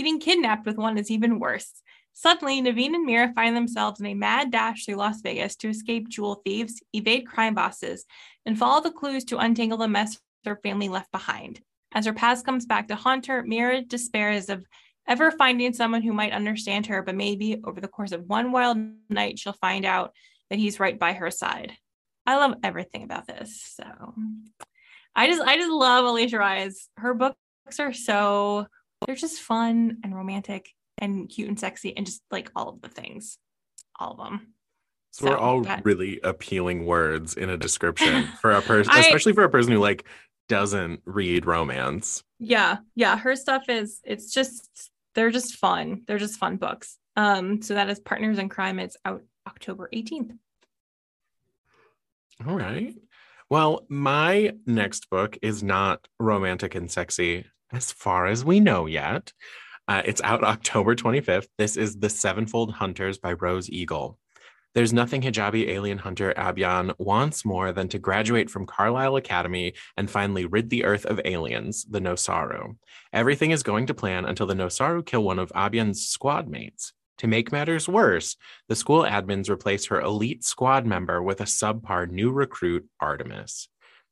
[0.00, 1.82] Getting kidnapped with one is even worse.
[2.14, 6.08] Suddenly, Naveen and Mira find themselves in a mad dash through Las Vegas to escape
[6.08, 8.06] jewel thieves, evade crime bosses,
[8.46, 11.60] and follow the clues to untangle the mess her family left behind.
[11.92, 14.64] As her past comes back to haunt her, Mira despairs of
[15.06, 18.78] ever finding someone who might understand her, but maybe over the course of one wild
[19.10, 20.14] night, she'll find out
[20.48, 21.76] that he's right by her side.
[22.26, 23.74] I love everything about this.
[23.74, 23.84] So
[25.14, 26.88] I just I just love Alisha Rai's.
[26.96, 27.36] Her books
[27.78, 28.66] are so
[29.06, 32.88] they're just fun and romantic and cute and sexy and just like all of the
[32.88, 33.38] things.
[33.98, 34.54] All of them.
[35.12, 39.44] So, so we're all really appealing words in a description for a person, especially for
[39.44, 40.06] a person who like
[40.48, 42.22] doesn't read romance.
[42.38, 42.78] Yeah.
[42.94, 43.16] Yeah.
[43.16, 46.02] Her stuff is it's just they're just fun.
[46.06, 46.96] They're just fun books.
[47.16, 48.78] Um, so that is Partners in Crime.
[48.78, 50.36] It's out October 18th.
[52.46, 52.94] All right.
[53.50, 59.32] Well, my next book is not romantic and sexy as far as we know yet.
[59.86, 61.48] Uh, it's out October 25th.
[61.58, 64.18] This is The Sevenfold Hunters by Rose Egal.
[64.72, 70.08] There's nothing hijabi alien hunter Abyan wants more than to graduate from Carlisle Academy and
[70.08, 72.76] finally rid the Earth of aliens, the Nosaru.
[73.12, 76.92] Everything is going to plan until the Nosaru kill one of Abyan's squad mates.
[77.20, 78.34] To make matters worse,
[78.68, 83.68] the school admins replace her elite squad member with a subpar new recruit, Artemis.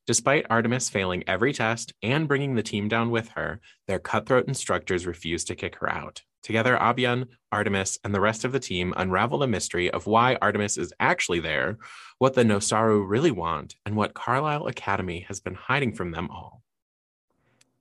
[0.07, 5.07] Despite Artemis failing every test and bringing the team down with her, their cutthroat instructors
[5.07, 6.21] refuse to kick her out.
[6.43, 10.77] Together, Abyan, Artemis, and the rest of the team unravel the mystery of why Artemis
[10.77, 11.79] is actually there,
[12.19, 16.63] what the Nosaru really want, and what Carlisle Academy has been hiding from them all.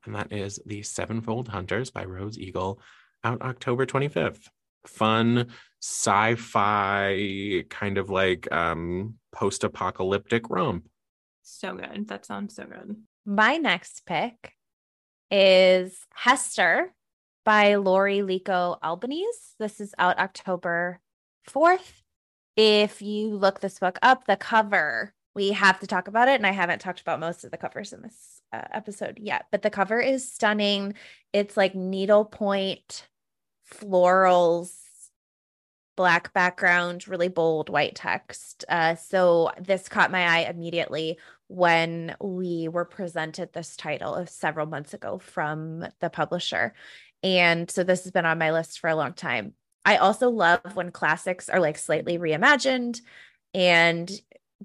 [0.05, 2.79] And that is The Sevenfold Hunters by Rose Egal,
[3.25, 4.47] out October 25th
[4.87, 5.47] fun
[5.81, 10.87] sci-fi kind of like um post-apocalyptic romp.
[11.43, 12.07] So good.
[12.07, 12.97] That sounds so good.
[13.25, 14.53] My next pick
[15.29, 16.93] is Hester
[17.45, 19.55] by Laurie Lico Albanese.
[19.59, 20.99] This is out October
[21.49, 22.01] 4th.
[22.57, 26.35] If you look this book up, the cover, we have to talk about it.
[26.35, 29.61] And I haven't talked about most of the covers in this uh, episode yet, but
[29.61, 30.95] the cover is stunning.
[31.31, 33.07] It's like needlepoint
[33.71, 34.73] florals,
[35.95, 38.63] black background, really bold white text.
[38.69, 44.67] Uh, so this caught my eye immediately when we were presented this title of several
[44.67, 46.73] months ago from the publisher.
[47.23, 49.53] And so this has been on my list for a long time.
[49.83, 53.01] I also love when classics are like slightly reimagined
[53.53, 54.11] and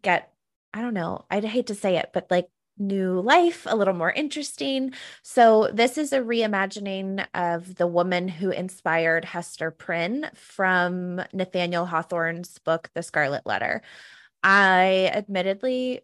[0.01, 0.33] get,
[0.75, 2.49] I don't know, I'd hate to say it, but like
[2.79, 4.93] new life, a little more interesting.
[5.23, 12.59] So, this is a reimagining of the woman who inspired Hester Prynne from Nathaniel Hawthorne's
[12.59, 13.83] book, The Scarlet Letter.
[14.43, 16.01] I admittedly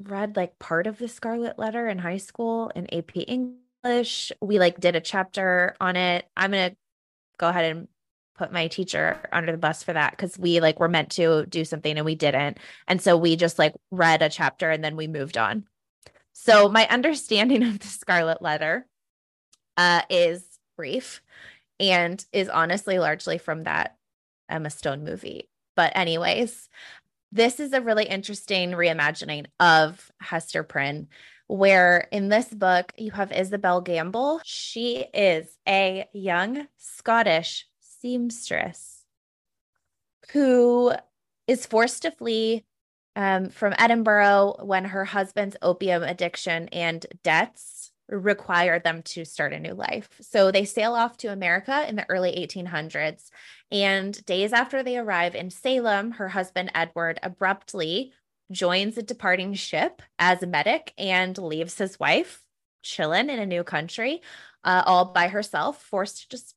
[0.00, 4.32] read like part of The Scarlet Letter in high school in AP English.
[4.40, 6.26] We like did a chapter on it.
[6.36, 6.76] I'm going to
[7.38, 7.88] go ahead and
[8.36, 11.64] put my teacher under the bus for that because we like were meant to do
[11.64, 12.58] something and we didn't.
[12.88, 15.66] And so we just like read a chapter and then we moved on.
[16.32, 18.86] So my understanding of the Scarlet Letter
[19.76, 20.44] uh, is
[20.76, 21.22] brief
[21.80, 23.96] and is honestly largely from that
[24.48, 25.48] Emma Stone movie.
[25.74, 26.68] But anyways,
[27.30, 31.08] this is a really interesting reimagining of Hester Prynne,
[31.46, 34.40] where in this book you have Isabel Gamble.
[34.44, 39.04] She is a young Scottish seamstress
[40.32, 40.92] who
[41.46, 42.64] is forced to flee
[43.16, 49.58] um, from Edinburgh when her husband's opium addiction and debts require them to start a
[49.58, 50.08] new life.
[50.20, 53.30] So they sail off to America in the early 1800s.
[53.70, 58.12] And days after they arrive in Salem, her husband Edward abruptly
[58.50, 62.42] joins a departing ship as a medic and leaves his wife
[62.82, 64.20] chilling in a new country
[64.64, 66.54] uh, all by herself, forced to just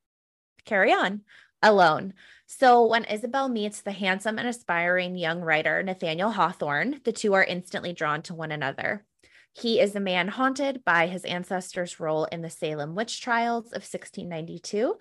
[0.66, 1.22] carry on
[1.62, 2.14] alone.
[2.48, 7.44] So when Isabel meets the handsome and aspiring young writer Nathaniel Hawthorne, the two are
[7.44, 9.06] instantly drawn to one another.
[9.54, 13.82] He is a man haunted by his ancestors' role in the Salem witch trials of
[13.82, 14.98] 1692.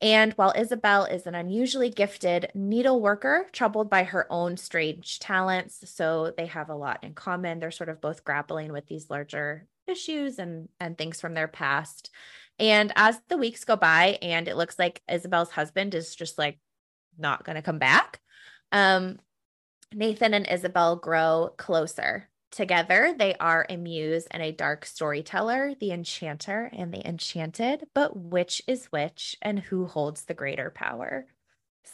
[0.00, 6.32] And while Isabel is an unusually gifted needleworker, troubled by her own strange talents, so
[6.36, 7.58] they have a lot in common.
[7.58, 12.10] They're sort of both grappling with these larger issues and, and things from their past.
[12.58, 16.58] And as the weeks go by, and it looks like Isabel's husband is just like
[17.18, 18.20] not going to come back.
[18.72, 19.18] Um,
[19.92, 22.28] Nathan and Isabel grow closer.
[22.52, 27.86] Together, they are a muse and a dark storyteller, the enchanter and the enchanted.
[27.94, 31.26] But which is which and who holds the greater power?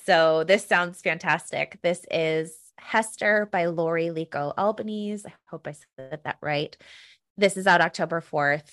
[0.04, 1.78] So, this sounds fantastic.
[1.82, 5.26] This is Hester by Laurie Lico Albanese.
[5.26, 6.76] I hope I said that right.
[7.36, 8.70] This is out October 4th.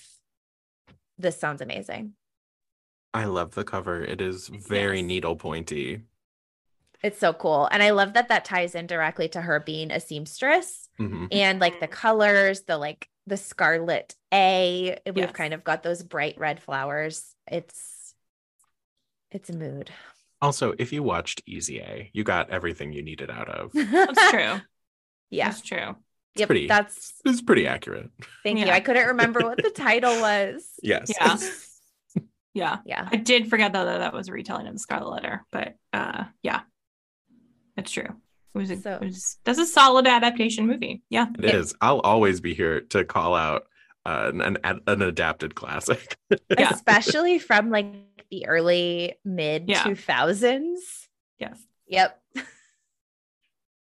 [1.18, 2.12] This sounds amazing.
[3.12, 4.02] I love the cover.
[4.02, 5.06] It is very Yes.
[5.06, 6.02] needle pointy.
[7.02, 7.66] It's so cool.
[7.70, 11.28] And I love that that ties in directly to her being a seamstress Mhm.
[11.32, 14.98] and like the colors, the like the scarlet A.
[15.06, 15.32] We've Yes.
[15.32, 17.34] kind of got those bright red flowers.
[17.50, 18.14] It's
[19.30, 19.90] it's a mood.
[20.42, 23.72] Also, if you watched Easy A, you got everything you needed out of.
[23.72, 24.60] That's true.
[25.30, 25.48] yeah.
[25.48, 25.96] That's true.
[26.36, 26.46] Yep.
[26.48, 28.10] pretty- That's It's pretty accurate.
[28.42, 28.66] thank you.
[28.66, 30.64] I couldn't remember what the title was.
[30.82, 31.10] Yes.
[31.18, 31.36] Yeah.
[32.52, 32.78] Yeah.
[32.84, 33.08] Yeah.
[33.12, 36.24] I did forget though that that was a retelling of the Scarlet Letter, but uh
[36.42, 36.62] yeah.
[37.80, 38.08] It's true.
[38.54, 41.02] It was, a, So- it was that's a solid adaptation movie.
[41.10, 41.26] Yeah.
[41.38, 41.74] It is.
[41.80, 43.66] I'll always be here to call out
[44.06, 46.16] uh, an, an an adapted classic.
[46.58, 46.70] Yeah.
[46.72, 47.86] Especially from like
[48.30, 49.82] the early mid Yeah.
[49.84, 50.74] 2000s.
[51.38, 51.60] Yes.
[51.88, 52.20] Yep.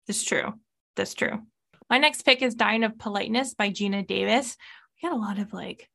[0.07, 0.53] It's true.
[0.95, 1.43] That's true.
[1.89, 4.57] My next pick is Dying of Politeness by Geena Davis.
[5.01, 5.87] We got a lot of like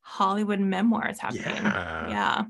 [0.00, 1.44] Hollywood memoirs happening.
[1.44, 2.44] Yeah.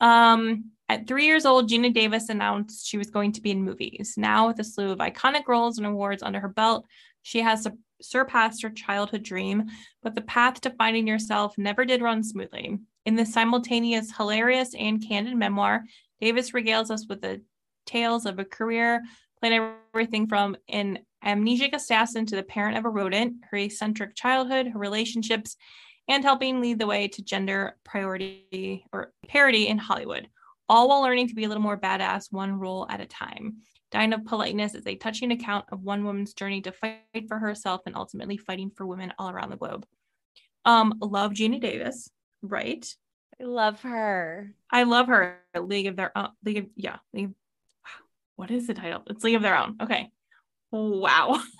[0.00, 0.32] Yeah.
[0.32, 4.14] Um, at three years old, Geena Davis announced she was going to be in movies.
[4.16, 6.86] Now, with a slew of iconic roles and awards under her belt,
[7.22, 9.64] she has su- surpassed her childhood dream,
[10.02, 12.78] but the path to finding yourself never did run smoothly.
[13.06, 15.84] In this simultaneous, hilarious, and candid memoir,
[16.20, 17.42] Davis regales us with the
[17.86, 19.02] tales of a career
[19.40, 24.68] playing everything from an amnesic assassin to the parent of a rodent, her eccentric childhood,
[24.68, 25.56] her relationships,
[26.08, 30.28] and helping lead the way to gender priority or parity in Hollywood,
[30.72, 33.58] all while learning to be a little more badass one role at a time.
[33.90, 37.82] Dying of Politeness is a touching account of one woman's journey to fight for herself
[37.84, 39.84] and ultimately fighting for women all around the globe.
[40.64, 42.08] Um, love Geena Davis,
[42.40, 42.86] right?
[43.38, 44.54] I love her.
[44.70, 45.40] I love her.
[45.54, 46.28] League of Their Own.
[46.42, 46.96] League of yeah.
[47.12, 47.26] League.
[47.26, 47.34] Of-
[48.36, 49.02] What is the title?
[49.08, 49.76] It's League of Their Own.
[49.82, 50.10] Okay.
[50.70, 51.38] Wow.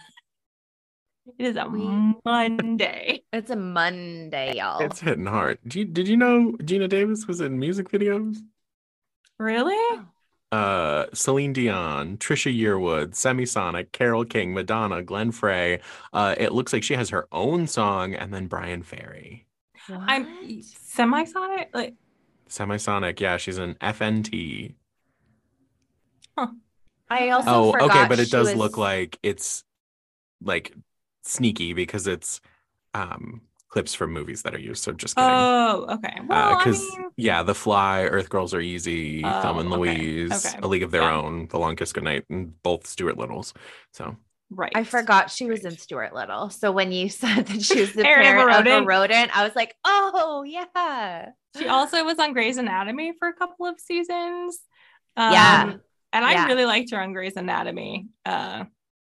[1.39, 3.23] It is a Monday.
[3.33, 4.81] It's a Monday, y'all.
[4.81, 5.59] It's hitting hard.
[5.63, 8.39] Did you, did you know Geena Davis was in music videos?
[9.43, 10.01] Really?
[10.53, 15.81] Uh, Celine Dion, Trisha Yearwood, Semisonic, Carole King, Madonna, Glenn Frey.
[16.13, 19.47] Uh, it looks like she has her own song, and then Bryan Ferry.
[19.89, 20.63] I'm What?
[20.65, 21.71] semi-sonic.
[21.75, 21.95] Like
[22.49, 24.75] Semisonic, yeah, she's an FNT.
[27.11, 29.65] I also Oh, okay, but it does was- look like it's
[30.41, 30.73] like
[31.25, 32.41] sneaky because it's
[32.95, 33.41] um
[33.73, 34.83] clips from movies that are used.
[34.83, 35.31] So just kidding.
[35.31, 36.21] Oh, okay.
[36.27, 40.31] Well, I because mean, yeah, The Fly, Earth Girls Are Easy, Thumb Oh, and Louise,
[40.47, 41.17] okay, A League of Their yeah.
[41.17, 43.55] Own, The Long Kiss Goodnight, and both Stuart Littles.
[43.93, 44.17] So
[44.51, 44.73] right.
[44.75, 46.51] I forgot she was in Stuart Little.
[46.51, 48.87] So when you said that she was the Parent of a parent of a rodent.
[48.87, 51.31] rodent, I was like, oh yeah.
[51.59, 54.59] She also was on Grey's Anatomy for a couple of seasons.
[55.17, 55.73] Um, Yeah.
[56.15, 56.47] And I Yeah.
[56.47, 58.09] really liked her on Grey's Anatomy.
[58.27, 58.65] Uh,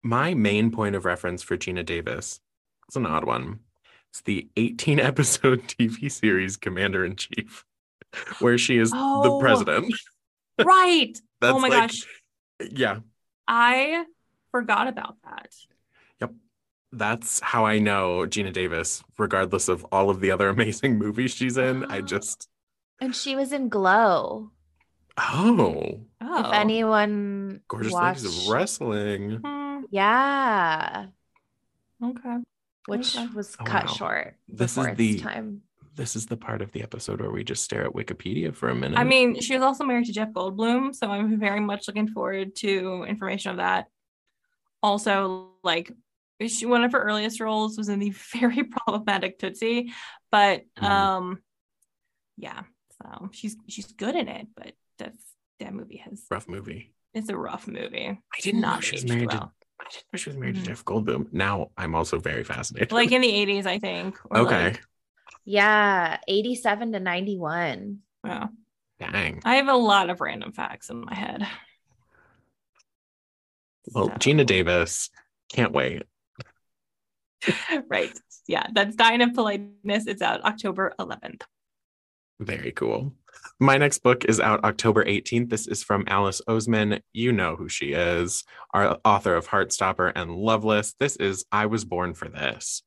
[0.02, 2.40] my main point of reference for Geena Davis
[2.90, 3.60] is an odd one.
[4.12, 7.64] It's the 18 episode TV series Commander in Chief,
[8.40, 9.38] where she is the Oh.
[9.40, 9.94] president.
[10.64, 11.12] right.
[11.40, 12.06] That's oh my like- gosh.
[12.70, 12.98] Yeah,
[13.48, 14.04] I
[14.50, 15.54] forgot about that.
[16.20, 16.32] Yep.
[16.92, 21.56] That's how I know Geena Davis, regardless of all of the other amazing movies she's
[21.56, 21.84] in.
[21.86, 22.48] I just,
[23.00, 24.50] And she was in Glow.
[25.16, 26.40] oh, Oh.
[26.46, 29.40] If anyone gorgeous watched, ladies of wrestling.
[29.42, 31.06] Hmm, yeah,
[32.04, 32.36] okay.
[32.86, 33.26] Which Okay.
[33.34, 33.92] was Oh, cut wow.
[33.92, 35.62] short This is the- time.
[35.96, 38.74] This is the part of the episode where we just stare at Wikipedia for a
[38.74, 38.98] minute.
[38.98, 42.54] I mean, she was also married to Jeff Goldblum, so I'm very much looking forward
[42.56, 43.86] to information of that.
[44.82, 45.92] Also, like
[46.46, 49.92] she, one of her earliest roles was in the very problematic Tootsie,
[50.30, 50.82] but Mhm.
[50.88, 51.42] um,
[52.38, 52.62] yeah,
[53.02, 55.22] so she's she's good in it, but that's
[55.58, 56.94] that movie has rough movie.
[57.12, 58.06] it's a rough movie.
[58.08, 59.50] I didn't know Not she was aged married to.
[59.92, 59.98] Well.
[59.98, 60.60] I didn't know she was married Mhm.
[60.60, 61.32] to Jeff Goldblum.
[61.32, 62.92] Now I'm also very fascinated.
[62.92, 64.16] Like in the 80s, I think.
[64.34, 64.82] okay, like-
[65.44, 67.98] Yeah, 87 to 91.
[68.24, 68.48] yeah.
[68.98, 69.40] dang.
[69.44, 71.46] I have a lot of random facts in my head.
[73.92, 75.10] Well, So- Geena Davis,
[75.52, 76.02] can't wait.
[77.88, 78.12] right.
[78.46, 80.06] Yeah, that's Dying of Politeness.
[80.06, 81.42] It's out October 11th.
[82.38, 83.14] Very cool.
[83.58, 85.50] My next book is out October 18th.
[85.50, 87.02] This is from Alice Oseman.
[87.12, 90.94] You know who she is, our author of Heartstopper and Loveless.
[90.98, 92.82] This is I Was Born for This.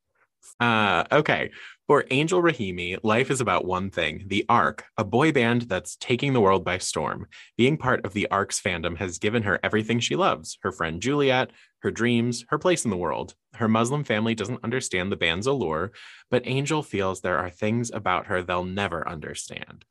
[0.60, 1.52] Uh, okay.
[1.88, 6.34] For Angel Rahimi, life is about one thing the Ark, a boy band that's taking
[6.34, 7.28] the world by storm.
[7.58, 11.52] Being part of the Ark's fandom has given her everything she loves her friend Juliet,
[11.80, 13.36] her dreams, her place in the world.
[13.56, 15.92] Her Muslim family doesn't understand the band's allure,
[16.32, 19.84] but Angel feels there are things about her they'll never understand.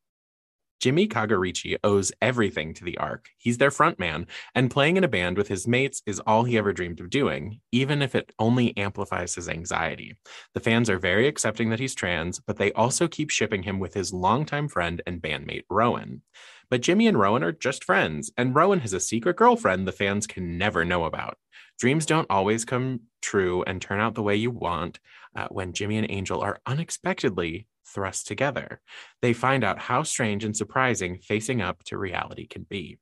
[0.82, 3.28] Jimmy Kaga-Ricci owes everything to the Ark.
[3.38, 6.72] He's their frontman, and playing in a band with his mates is all he ever
[6.72, 10.16] dreamed of doing, even if it only amplifies his anxiety.
[10.54, 13.94] The fans are very accepting that he's trans, but they also keep shipping him with
[13.94, 16.22] his longtime friend and bandmate, Rowan.
[16.68, 20.26] But Jimmy and Rowan are just friends, and Rowan has a secret girlfriend the fans
[20.26, 21.38] can never know about.
[21.78, 24.98] Dreams don't always come true and turn out the way you want
[25.36, 28.80] uh, when Jimmy and Angel are unexpectedly thrust together.
[29.20, 32.98] They find out how strange and surprising facing up to reality can be.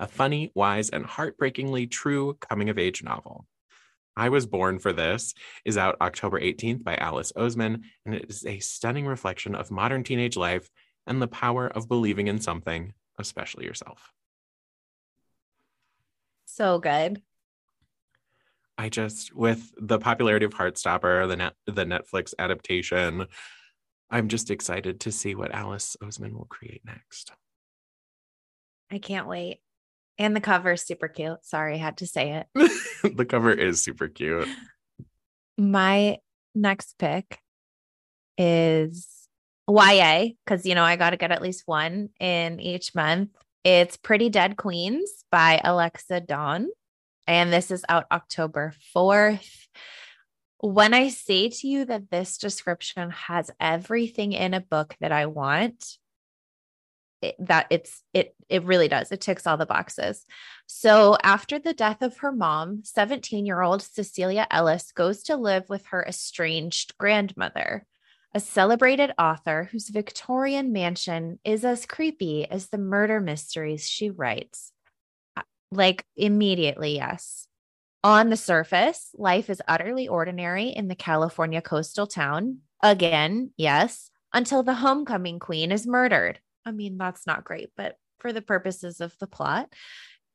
[0.00, 3.46] A funny, wise, and heartbreakingly true coming of age novel.
[4.16, 8.44] I Was Born for This is out October 18th by Alice Oseman, and it is
[8.44, 10.68] a stunning reflection of modern teenage life
[11.06, 14.12] and the power of believing in something, especially yourself.
[16.46, 17.22] So good.
[18.78, 23.26] I just, with the popularity of Heartstopper, the net, the Netflix adaptation,
[24.14, 27.32] I'm just excited to see what Alice Oseman will create next.
[28.88, 29.58] I can't wait.
[30.18, 31.44] And the cover is super cute.
[31.44, 33.16] Sorry, I had to say it.
[33.16, 34.46] the cover is super cute.
[35.58, 36.18] My
[36.54, 37.40] next pick
[38.38, 39.08] is
[39.68, 43.30] YA, because, you know, I got to get at least one in each month.
[43.64, 46.68] It's Pretty Dead Queens by Alexa Donne.
[47.26, 49.66] And this is out October 4th
[50.64, 55.26] when I say to you that this description has everything in a book that I
[55.26, 55.98] want,
[57.20, 59.12] it, that it's it it really does.
[59.12, 60.24] It ticks all the boxes.
[60.66, 66.02] So after the death of her mom, 17-year-old Cecilia Ellis goes to live with her
[66.02, 67.84] estranged grandmother,
[68.32, 74.72] a celebrated author whose Victorian mansion is as creepy as the murder mysteries she writes.
[75.36, 77.48] Uh, like immediately, yes.
[78.04, 82.58] On the surface, life is utterly ordinary in the California coastal town.
[82.82, 86.38] Again, yes, until the homecoming queen is murdered.
[86.66, 89.72] I mean, that's not great, but for the purposes of the plot,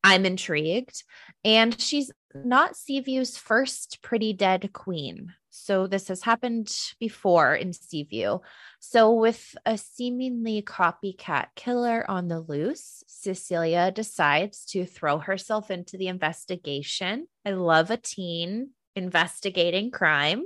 [0.03, 1.03] I'm intrigued.
[1.45, 5.35] And she's not Seaview's first pretty dead queen.
[5.49, 6.69] So this has happened
[6.99, 8.39] before in Seaview.
[8.79, 15.97] So with a seemingly copycat killer on the loose, Cecilia decides to throw herself into
[15.97, 17.27] the investigation.
[17.45, 20.45] I love a teen investigating crime.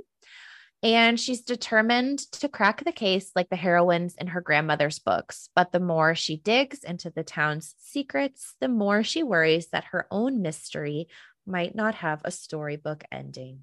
[0.82, 5.48] And she's determined to crack the case like the heroines in her grandmother's books.
[5.56, 10.06] But the more she digs into the town's secrets, the more she worries that her
[10.10, 11.08] own mystery
[11.46, 13.60] might not have a storybook ending.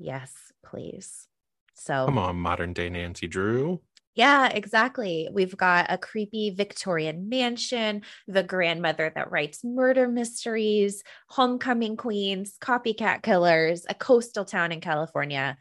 [0.00, 0.32] Yes,
[0.64, 1.28] please.
[1.74, 3.80] So come on, modern day Nancy Drew.
[4.14, 5.28] Yeah, exactly.
[5.30, 13.22] We've got a creepy Victorian mansion, the grandmother that writes murder mysteries, homecoming queens, copycat
[13.22, 15.56] killers, a coastal town in California.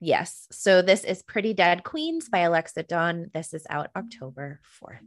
[0.00, 0.48] Yes.
[0.50, 3.30] So this is Pretty Dead Queens by Alexa Donne.
[3.32, 4.98] This is out October 4th.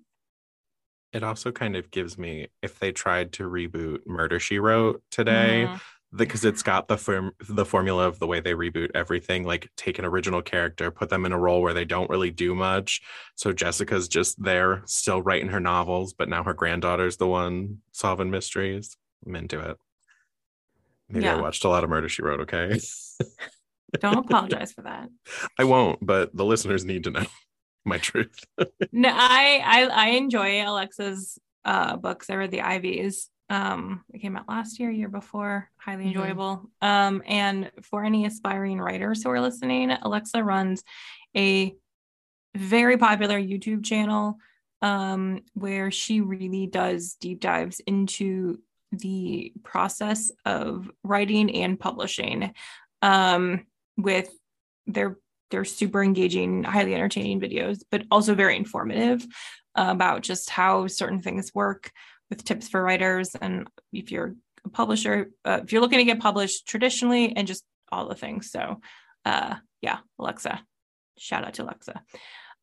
[1.14, 5.66] It also kind of gives me if they tried to reboot Murder She Wrote today,
[5.68, 5.82] mm
[6.14, 9.98] because it's got the form the formula of the way they reboot everything like take
[9.98, 13.02] an original character put them in a role where they don't really do much.
[13.36, 18.30] So jessica's just there still writing her novels but now her granddaughter's the one solving
[18.30, 18.98] mysteries.
[19.26, 19.78] I'm into it.
[21.10, 21.38] Maybe yeah.
[21.38, 22.80] i watched a lot of murder she wrote okay?
[24.00, 25.08] Don't apologize for that.
[25.58, 27.26] I won't but the listeners need to know
[27.86, 28.44] my truth.
[28.92, 32.30] No I, I i enjoy alexa's uh books.
[32.30, 36.20] I read the ivies um, it came out last year, year before, highly mm-hmm.
[36.20, 36.70] enjoyable.
[36.82, 40.84] Um, and for any aspiring writers who are listening, Alexa runs
[41.36, 41.76] a
[42.56, 44.38] very popular YouTube channel
[44.82, 48.60] um, where she really does deep dives into
[48.94, 52.54] the process of writing and publishing
[53.02, 53.66] um,
[53.98, 54.30] with
[54.88, 55.18] their
[55.50, 59.28] their super engaging, highly entertaining videos, but also very informative
[59.76, 61.92] about just how certain things work
[62.32, 64.34] with tips for writers and if you're
[64.66, 68.50] a publisher uh, if you're looking to get published traditionally and just all the things.
[68.50, 68.82] So
[69.26, 70.64] uh yeah alexa
[71.20, 72.02] shout out to alexa.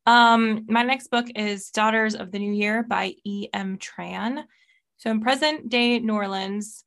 [0.06, 3.78] Um my next book is daughters of the new year by E.M.
[3.78, 4.42] Tran.
[4.96, 6.82] So in present day new orleans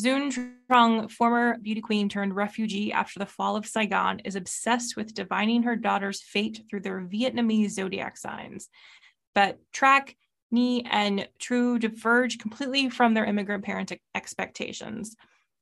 [0.00, 0.32] Xuan
[0.68, 5.62] Trung, former beauty queen turned refugee after the fall of Saigon, is obsessed with divining
[5.62, 8.68] her daughter's fate through their Vietnamese zodiac signs.
[9.36, 10.16] But Trac
[10.90, 15.16] and True diverge completely from their immigrant parent expectations.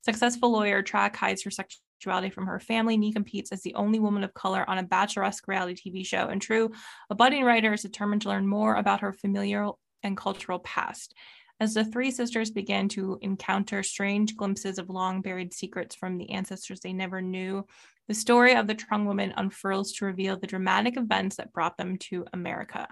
[0.05, 2.99] Successful lawyer Trac hides her sexuality from her family.
[2.99, 6.29] Nhi competes as the only woman of color on a bacheloresque reality TV show.
[6.29, 6.71] And True,
[7.11, 11.15] a budding writer, is determined to learn more about her familial and cultural past.
[11.61, 16.31] As the three sisters begin to encounter strange glimpses of long buried secrets from the
[16.31, 17.65] ancestors they never knew,
[18.09, 21.99] The story of the Trung woman unfurls to reveal the dramatic events that brought them
[21.99, 22.89] to America.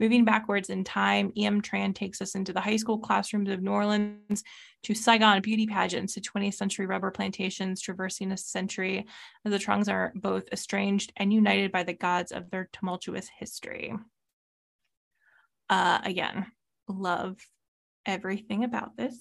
[0.00, 1.60] Moving backwards in time, E.M.
[1.60, 4.42] Tran takes us into the high school classrooms of New Orleans,
[4.82, 9.06] to Saigon beauty pageants, to 20th century rubber plantations, traversing a century
[9.44, 13.92] as the Trungs are both estranged and united by the gods of their tumultuous history.
[15.68, 16.46] Uh, again,
[16.88, 17.36] love
[18.06, 19.16] everything about this.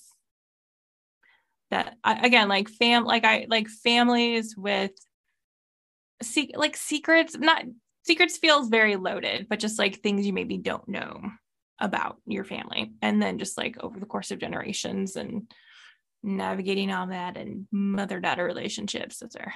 [1.71, 4.91] That again, like fam, like I like families with,
[6.21, 7.65] se- like secrets, not
[8.09, 11.21] secrets feels very loaded, but just like things you maybe don't know
[11.79, 12.91] about your family.
[13.03, 15.43] And then just like over the course of generations and
[16.23, 19.19] navigating all that and mother daughter relationships.
[19.19, 19.53] Those are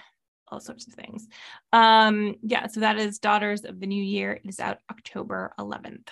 [0.50, 1.28] all sorts of things.
[1.72, 4.34] Um, yeah, so that is Daughters of the New Year.
[4.34, 6.10] It is out October 11th.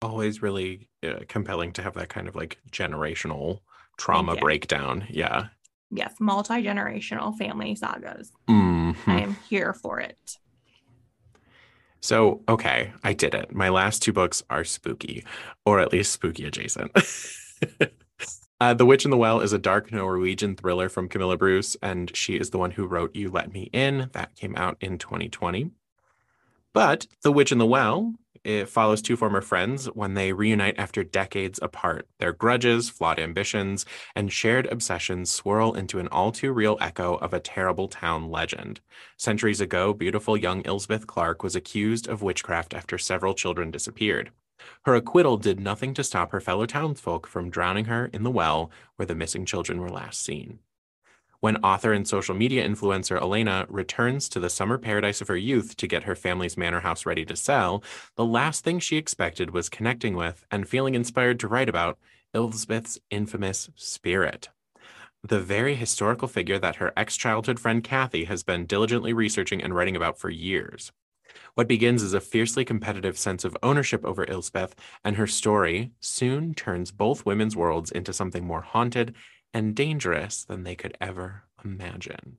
[0.00, 3.62] Always really uh, compelling to have that kind of like generational
[3.98, 5.08] trauma breakdown.
[5.10, 5.48] Yeah.
[5.90, 8.30] Yes, multi generational family sagas.
[8.48, 9.10] Mm-hmm.
[9.10, 10.38] I am here for it.
[12.02, 13.54] So, okay, I did it.
[13.54, 15.24] My last two books are spooky,
[15.64, 16.90] or at least spooky adjacent.
[18.60, 22.14] uh, the Witch in the Well is a dark Norwegian thriller from Camilla Bruce, and
[22.16, 24.10] she is the one who wrote You Let Me In.
[24.14, 25.70] That came out in 2020.
[26.74, 28.14] But The Witch in the Well
[28.44, 32.08] it follows two former friends when they reunite after decades apart.
[32.18, 37.32] Their grudges, flawed ambitions, and shared obsessions swirl into an all too real echo of
[37.32, 38.80] a terrible town legend.
[39.16, 44.30] Centuries ago, beautiful young Elspeth Clark was accused of witchcraft after several children disappeared.
[44.84, 48.70] Her acquittal did nothing to stop her fellow townsfolk from drowning her in the well
[48.96, 50.60] where the missing children were last seen.
[51.42, 55.76] When author and social media influencer Elena returns to the summer paradise of her youth
[55.78, 57.82] to get her family's manor house ready to sell,
[58.14, 61.98] the last thing she expected was connecting with and feeling inspired to write about
[62.32, 64.50] Elspeth's infamous spirit.
[65.24, 69.74] The very historical figure that her ex childhood friend Kathy has been diligently researching and
[69.74, 70.92] writing about for years.
[71.54, 76.54] What begins as a fiercely competitive sense of ownership over Elspeth and her story soon
[76.54, 79.16] turns both women's worlds into something more haunted
[79.54, 82.38] and dangerous than they could ever imagine.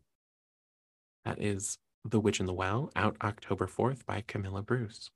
[1.25, 5.09] That is The Witch in the Well, out October 4th by Camilla Bruce.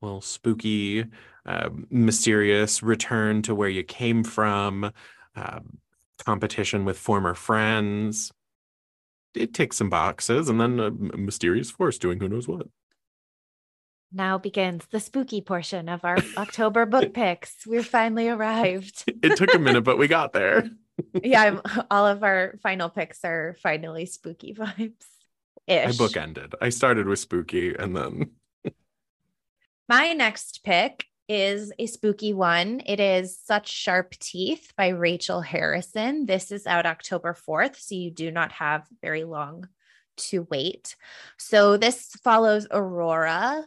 [0.00, 1.06] Little spooky,
[1.46, 4.92] uh, mysterious return to where you came from,
[5.34, 5.60] uh,
[6.24, 8.32] competition with former friends.
[9.34, 12.68] It ticks some boxes, and then a mysterious force doing who knows what.
[14.12, 17.66] Now begins the spooky portion of our October book picks.
[17.66, 19.04] We're finally arrived.
[19.22, 20.70] it took a minute, but we got there
[21.22, 25.04] yeah, I'm, all of our final picks are finally spooky vibes.
[25.68, 26.54] I bookended.
[26.60, 28.30] I started with spooky and then.
[29.88, 32.82] My next pick is a spooky one.
[32.84, 36.26] It is Such Sharp Teeth by Rachel Harrison.
[36.26, 39.68] This is out October 4th, so you do not have very long
[40.16, 40.96] to wait.
[41.38, 43.66] So this follows Aurora,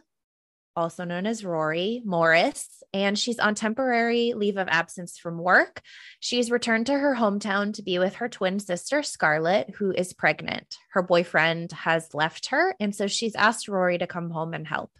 [0.78, 5.82] also known as Rory Morris, and she's on temporary leave of absence from work.
[6.20, 10.76] She's returned to her hometown to be with her twin sister, Scarlett, who is pregnant.
[10.92, 14.92] Her boyfriend has left her, and so she's asked Rory to come home and help.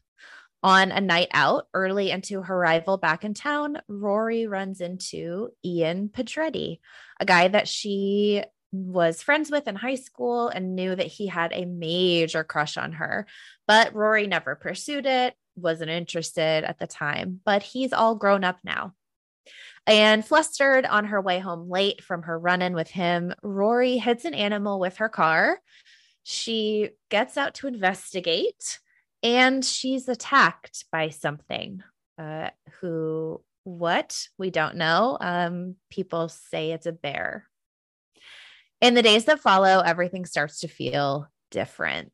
[0.65, 6.09] On a night out early into her arrival back in town, Rory runs into Ian
[6.09, 6.81] Pedretti,
[7.21, 11.53] a guy that she was friends with in high school and knew that he had
[11.55, 13.27] a major crush on her.
[13.69, 18.59] But Rory never pursued it wasn't interested at the time, but he's all grown up
[18.65, 18.95] now.
[19.87, 24.25] And flustered on her way home late from her run in with him, Rory hits
[24.27, 25.61] an animal with her car.
[26.25, 28.81] She gets out to investigate
[29.23, 31.83] and she's attacked by something.
[32.19, 32.51] Uh,
[32.81, 34.29] who, what?
[34.37, 35.17] We don't know.
[35.21, 37.49] Um, people say it's a bear.
[38.81, 42.13] In the days that follow, everything starts to feel different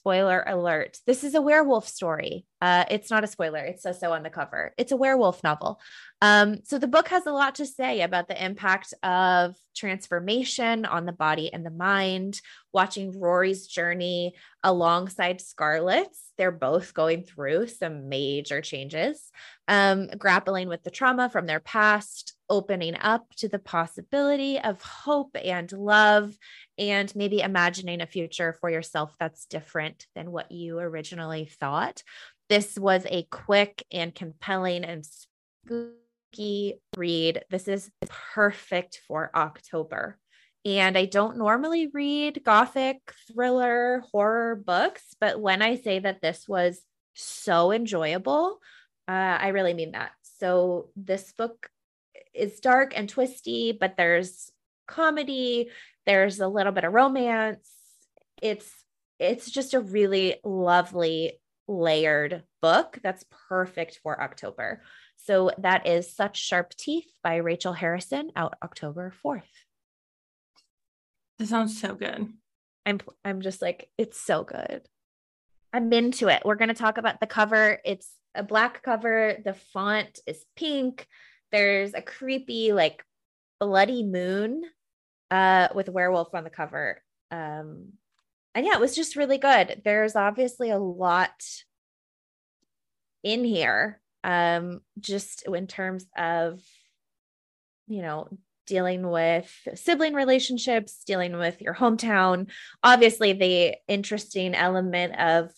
[0.00, 0.96] spoiler alert.
[1.06, 2.46] This is a werewolf story.
[2.62, 3.58] Uh, it's not a spoiler.
[3.58, 4.72] It says so on the cover.
[4.78, 5.78] It's a werewolf novel.
[6.22, 11.04] Um, so the book has a lot to say about the impact of transformation on
[11.04, 12.40] the body and the mind
[12.72, 16.32] watching rory's journey alongside scarlett's.
[16.38, 19.30] They're both going through some major changes.
[19.68, 25.36] Um, grappling with the trauma from their past opening up to the possibility of hope
[25.42, 26.36] and love
[26.80, 32.02] and maybe imagining a future for yourself that's different than what you originally thought.
[32.48, 37.44] This was a quick and compelling and spooky read.
[37.50, 37.90] This is
[38.34, 40.16] perfect for October.
[40.64, 42.98] And I don't normally read gothic
[43.30, 46.80] thriller horror books, but when I say that this was
[47.14, 48.58] so enjoyable,
[49.06, 50.12] uh, I really mean that.
[50.38, 51.68] So this book
[52.32, 54.50] is dark and twisty, but there's
[54.86, 55.70] comedy,
[56.06, 57.68] there's a little bit of romance.
[58.42, 58.70] it's
[59.18, 64.82] it's just a really lovely layered book that's perfect for October.
[65.16, 69.42] So that is Such Sharp Teeth by Rachel Harrison out October 4th.
[71.38, 72.32] That sounds so good.
[72.86, 74.82] I'm I'm just like it's so good.
[75.72, 76.42] I'm into it.
[76.44, 77.78] We're going to talk about the cover.
[77.84, 79.36] It's a black cover.
[79.44, 81.06] The font is pink.
[81.52, 83.04] There's a creepy like
[83.60, 84.62] bloody moon
[85.30, 87.02] uh with a werewolf on the cover.
[87.30, 87.92] Um
[88.54, 89.82] and yeah, it was just really good.
[89.84, 91.40] There's obviously a lot
[93.22, 96.60] in here um just in terms of
[97.86, 98.28] you know
[98.66, 102.48] dealing with sibling relationships dealing with your hometown
[102.82, 105.50] obviously the interesting element of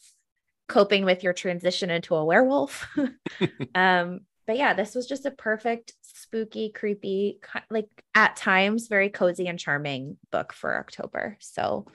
[0.68, 2.88] coping with your transition into a werewolf
[3.74, 5.92] um but yeah this was just a perfect
[6.32, 7.38] spooky creepy
[7.70, 11.86] like at times very cozy and charming book for october so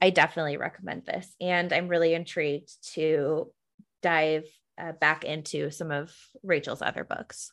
[0.00, 3.52] i definitely recommend this and i'm really intrigued to
[4.02, 4.44] dive
[4.78, 7.52] uh, back into some of Rachel's other books.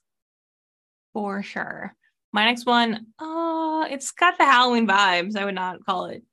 [1.13, 1.95] For sure.
[2.31, 5.35] My next one, uh, it's got the Halloween vibes.
[5.35, 6.23] I would not call it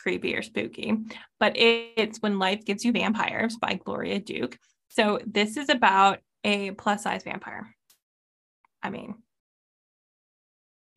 [0.00, 0.94] creepy or spooky,
[1.38, 4.58] but it's When Life Gives You Vampires by Gloria Duke.
[4.88, 7.74] So this is about a plus size vampire.
[8.82, 9.14] I mean,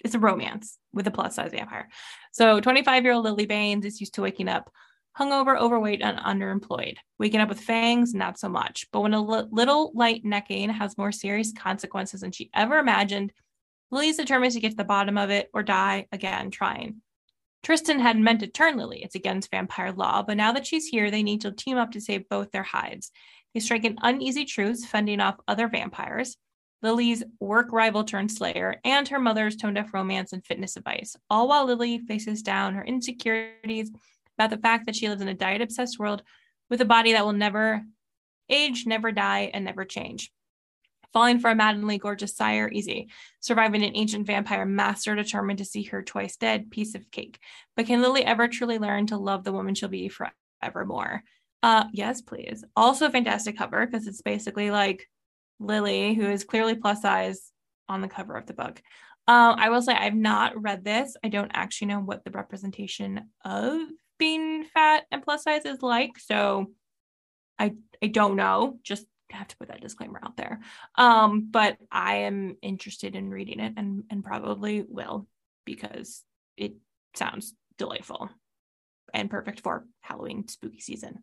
[0.04, 1.90] it's a romance with a plus size vampire.
[2.32, 4.72] So 25 year old Lily Baines is used to waking up
[5.18, 6.96] hungover, overweight, and underemployed.
[7.20, 8.88] Waking up with fangs, not so much.
[8.92, 13.34] But when a l- little light necking has more serious consequences than she ever imagined,
[13.92, 17.02] Lily's determined to get to the bottom of it or die again trying.
[17.64, 19.04] Tristan hadn't meant to turn Lily.
[19.04, 22.02] It's against vampire law, but now that she's here, they need to team up to
[22.02, 23.12] save both their hides.
[23.54, 26.38] They strike an uneasy truce, fending off other vampires.
[26.82, 31.48] Lily's work rival turned slayer, and her mother's tone deaf romance and fitness advice, all
[31.48, 33.92] while Lily faces down her insecurities
[34.38, 36.24] about the fact that she lives in a diet obsessed world
[36.70, 37.84] with a body that will never
[38.50, 40.32] age, never die, and never change.
[41.14, 43.10] Falling for a maddeningly gorgeous sire, easy.
[43.42, 47.40] Surviving an ancient vampire master determined to see her twice dead, piece of cake.
[47.76, 51.24] But can Lily ever truly learn to love the woman she'll be forevermore?
[51.64, 52.64] Uh, yes, please.
[52.76, 55.10] Also, fantastic cover because it's basically like
[55.62, 57.52] Lily, who is clearly plus size
[57.88, 58.82] on the cover of the book.
[59.28, 61.16] Uh, I will say I've not read this.
[61.24, 63.80] I don't actually know what the representation of
[64.18, 66.18] being fat and plus size is like.
[66.18, 66.72] So
[67.60, 68.80] I I don't know.
[68.84, 70.60] Just have to put that disclaimer out there.
[70.96, 75.28] Um, but I am interested in reading it and and probably will
[75.66, 76.24] because
[76.58, 76.74] it
[77.16, 78.30] sounds delightful
[79.14, 81.20] and perfect for Halloween spooky season.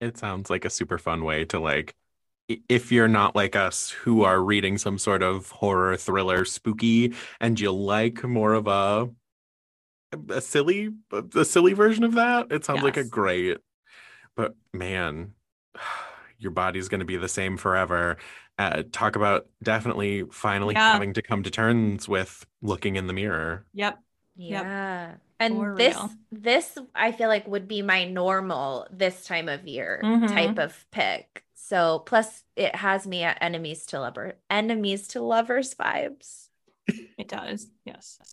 [0.00, 1.94] It sounds like a super fun way to like
[2.68, 7.58] if you're not like us who are reading some sort of horror thriller spooky and
[7.58, 9.10] you like more of a
[10.28, 10.90] a silly
[11.34, 12.50] a silly version of that.
[12.50, 12.84] It sounds yes.
[12.84, 13.58] like a great
[14.40, 15.32] but man,
[16.38, 18.16] your body's going to be the same forever.
[18.58, 20.92] Uh, talk about definitely finally yeah.
[20.92, 23.64] having to come to terms with looking in the mirror.
[23.74, 23.98] Yep.
[24.36, 25.08] Yeah.
[25.08, 25.20] Yep.
[25.40, 26.10] And For this real.
[26.30, 30.26] this I feel like would be my normal this time of year mm-hmm.
[30.26, 31.44] type of pick.
[31.70, 36.48] So plus it has me at enemies to lover enemies to lovers vibes.
[37.16, 37.68] It does.
[37.84, 38.28] Yes I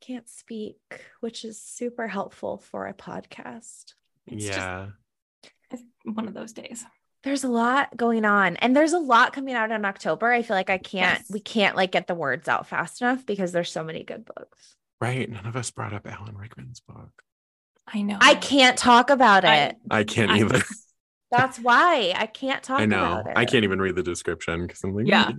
[0.00, 0.80] can't speak,
[1.20, 3.94] which is super helpful for a podcast.
[4.26, 4.88] It's yeah.
[5.70, 6.84] Just, one of those days.
[7.22, 10.32] There's a lot going on and there's a lot coming out in October.
[10.32, 11.30] I feel like I can't, yes.
[11.30, 14.74] we can't like get the words out fast enough because there's so many good books.
[15.00, 15.30] Right.
[15.30, 17.22] None of us brought up Alan Rickman's book.
[17.86, 18.18] I know.
[18.20, 19.76] I can't talk about it.
[19.88, 20.62] I, I can't I, either.
[21.30, 23.22] That's why I can't talk I know.
[23.34, 25.30] I can't even read the description because I'm like, yeah,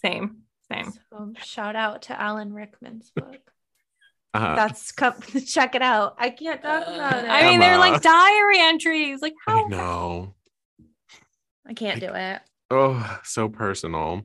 [0.00, 0.38] same,
[0.70, 0.92] same.
[1.10, 3.52] So, shout out to Alan Rickman's book.
[4.34, 5.14] Uh, That's come
[5.46, 6.14] check it out.
[6.18, 7.28] I can't talk about it.
[7.28, 9.20] I mean, they're like diary entries.
[9.20, 9.66] Like how?
[9.66, 10.34] I know.
[11.66, 12.40] I can't do it.
[12.70, 14.22] Oh, so personal.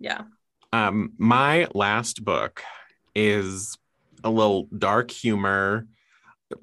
[0.00, 0.22] Yeah.
[0.72, 2.62] Um, my last book
[3.14, 3.78] is
[4.24, 5.86] a little dark humor,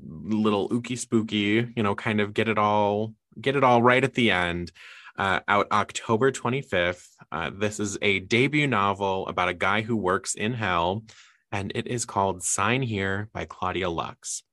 [0.05, 1.71] little ooky spooky.
[1.75, 4.71] You know, kind of get it all, get it all right at the end.
[5.17, 7.05] Uh, out October 25th.
[7.31, 11.03] Uh, this is a debut novel about a guy who works in hell
[11.51, 14.43] and it is called Sign Here by Claudia Lux.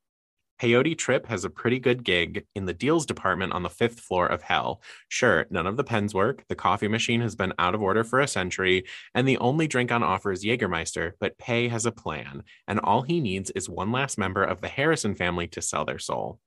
[0.60, 4.26] Peyote Trip has a pretty good gig in the deals department on the fifth floor
[4.26, 4.82] of hell.
[5.08, 8.18] Sure, none of the pens work, the coffee machine has been out of order for
[8.18, 12.42] a century, and the only drink on offer is Jägermeister, but Pay has a plan,
[12.66, 16.00] and all he needs is one last member of the Harrison family to sell their
[16.00, 16.40] soul.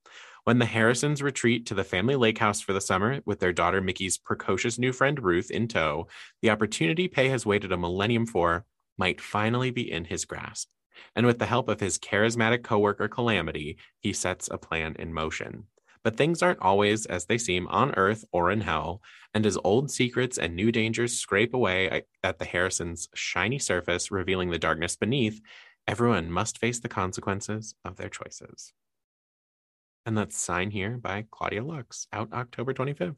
[0.43, 3.79] When the Harrisons retreat to the family lake house for the summer with their daughter
[3.79, 6.07] Mickey's precocious new friend Ruth in tow,
[6.41, 8.65] the opportunity Pay has waited a millennium for
[8.97, 10.69] might finally be in his grasp.
[11.15, 15.65] And with the help of his charismatic coworker Calamity, he sets a plan in motion.
[16.03, 19.03] But things aren't always as they seem on Earth or in Hell,
[19.35, 24.49] and as old secrets and new dangers scrape away at the Harrison's shiny surface, revealing
[24.49, 25.39] the darkness beneath,
[25.87, 28.73] everyone must face the consequences of their choices.
[30.05, 33.15] And that's Sign Here by Claudia Lux, out October 25th.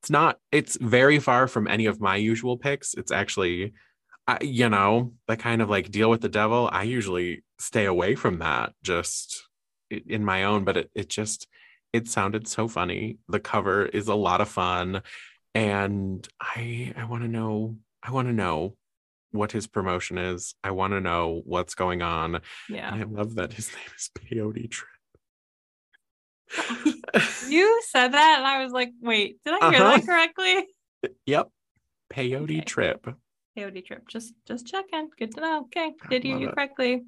[0.00, 2.94] It's not, it's very far from any of my usual picks.
[2.94, 3.72] It's actually,
[4.26, 6.68] uh, you know, the kind of like deal with the devil.
[6.72, 9.48] I usually stay away from that just
[9.90, 11.48] in my own, but it, it just,
[11.92, 13.18] it sounded so funny.
[13.28, 15.02] The cover is a lot of fun.
[15.54, 18.76] And I, I want to know, I want to know
[19.32, 20.54] what his promotion is.
[20.62, 22.40] I want to know what's going on.
[22.68, 22.94] Yeah.
[22.94, 24.88] And I love that his name is Peyote Trip.
[27.48, 29.96] You said that, and I was like, wait, did I hear Uh-huh.
[29.96, 30.66] that correctly?
[31.26, 31.48] Yep.
[32.12, 32.60] Peyote Okay.
[32.62, 33.06] Trip.
[33.56, 34.08] Peyote trip.
[34.08, 35.08] Just just checking.
[35.18, 35.60] Good to know.
[35.62, 35.92] Okay.
[36.10, 36.54] Did you hear it.
[36.54, 37.02] correctly.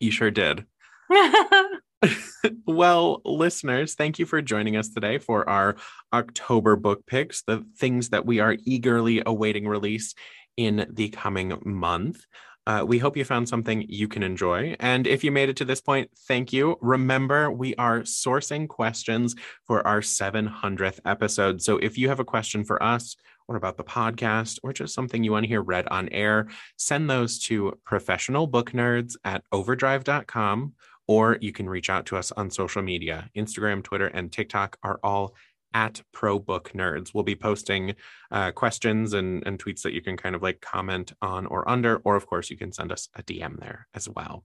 [0.00, 0.64] You sure did.
[2.66, 5.76] well, listeners, thank you for joining us today for our
[6.12, 10.14] October book picks, the things that we are eagerly awaiting release
[10.56, 12.24] in the coming month.
[12.68, 14.76] Uh, we hope you found something you can enjoy.
[14.78, 16.76] And if you made it to this point, thank you.
[16.82, 21.62] Remember, we are sourcing questions for our 700th episode.
[21.62, 23.16] So if you have a question for us
[23.48, 27.08] or about the podcast or just something you want to hear read on air, send
[27.08, 30.74] those to professionalbooknerds at overdrive.com
[31.06, 33.30] or you can reach out to us on social media.
[33.34, 35.34] Instagram, Twitter, and TikTok are all
[35.74, 37.12] at Pro Book Nerds.
[37.14, 37.94] We'll be posting
[38.30, 41.96] uh, questions and, and tweets that you can kind of like comment on or under,
[42.04, 44.44] or of course, you can send us a DM there as well.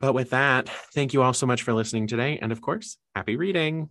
[0.00, 2.38] But with that, thank you all so much for listening today.
[2.40, 3.88] And of course, happy reading.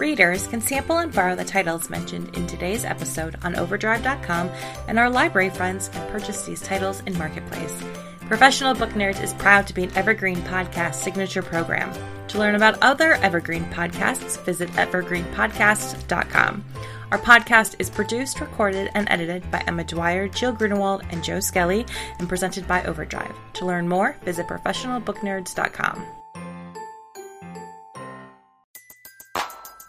[0.00, 4.48] Readers can sample and borrow the titles mentioned in today's episode on Overdrive.com,
[4.88, 7.78] and our library friends can purchase these titles in Marketplace.
[8.20, 11.92] Professional Book Nerds is proud to be an Evergreen Podcast signature program.
[12.28, 16.64] To learn about other Evergreen podcasts, visit evergreenpodcast.com.
[17.12, 21.84] Our podcast is produced, recorded, and edited by Emma Dwyer, Jill Grunewald, and Joe Skelly,
[22.18, 23.34] and presented by Overdrive.
[23.52, 26.19] To learn more, visit professionalbooknerds.com.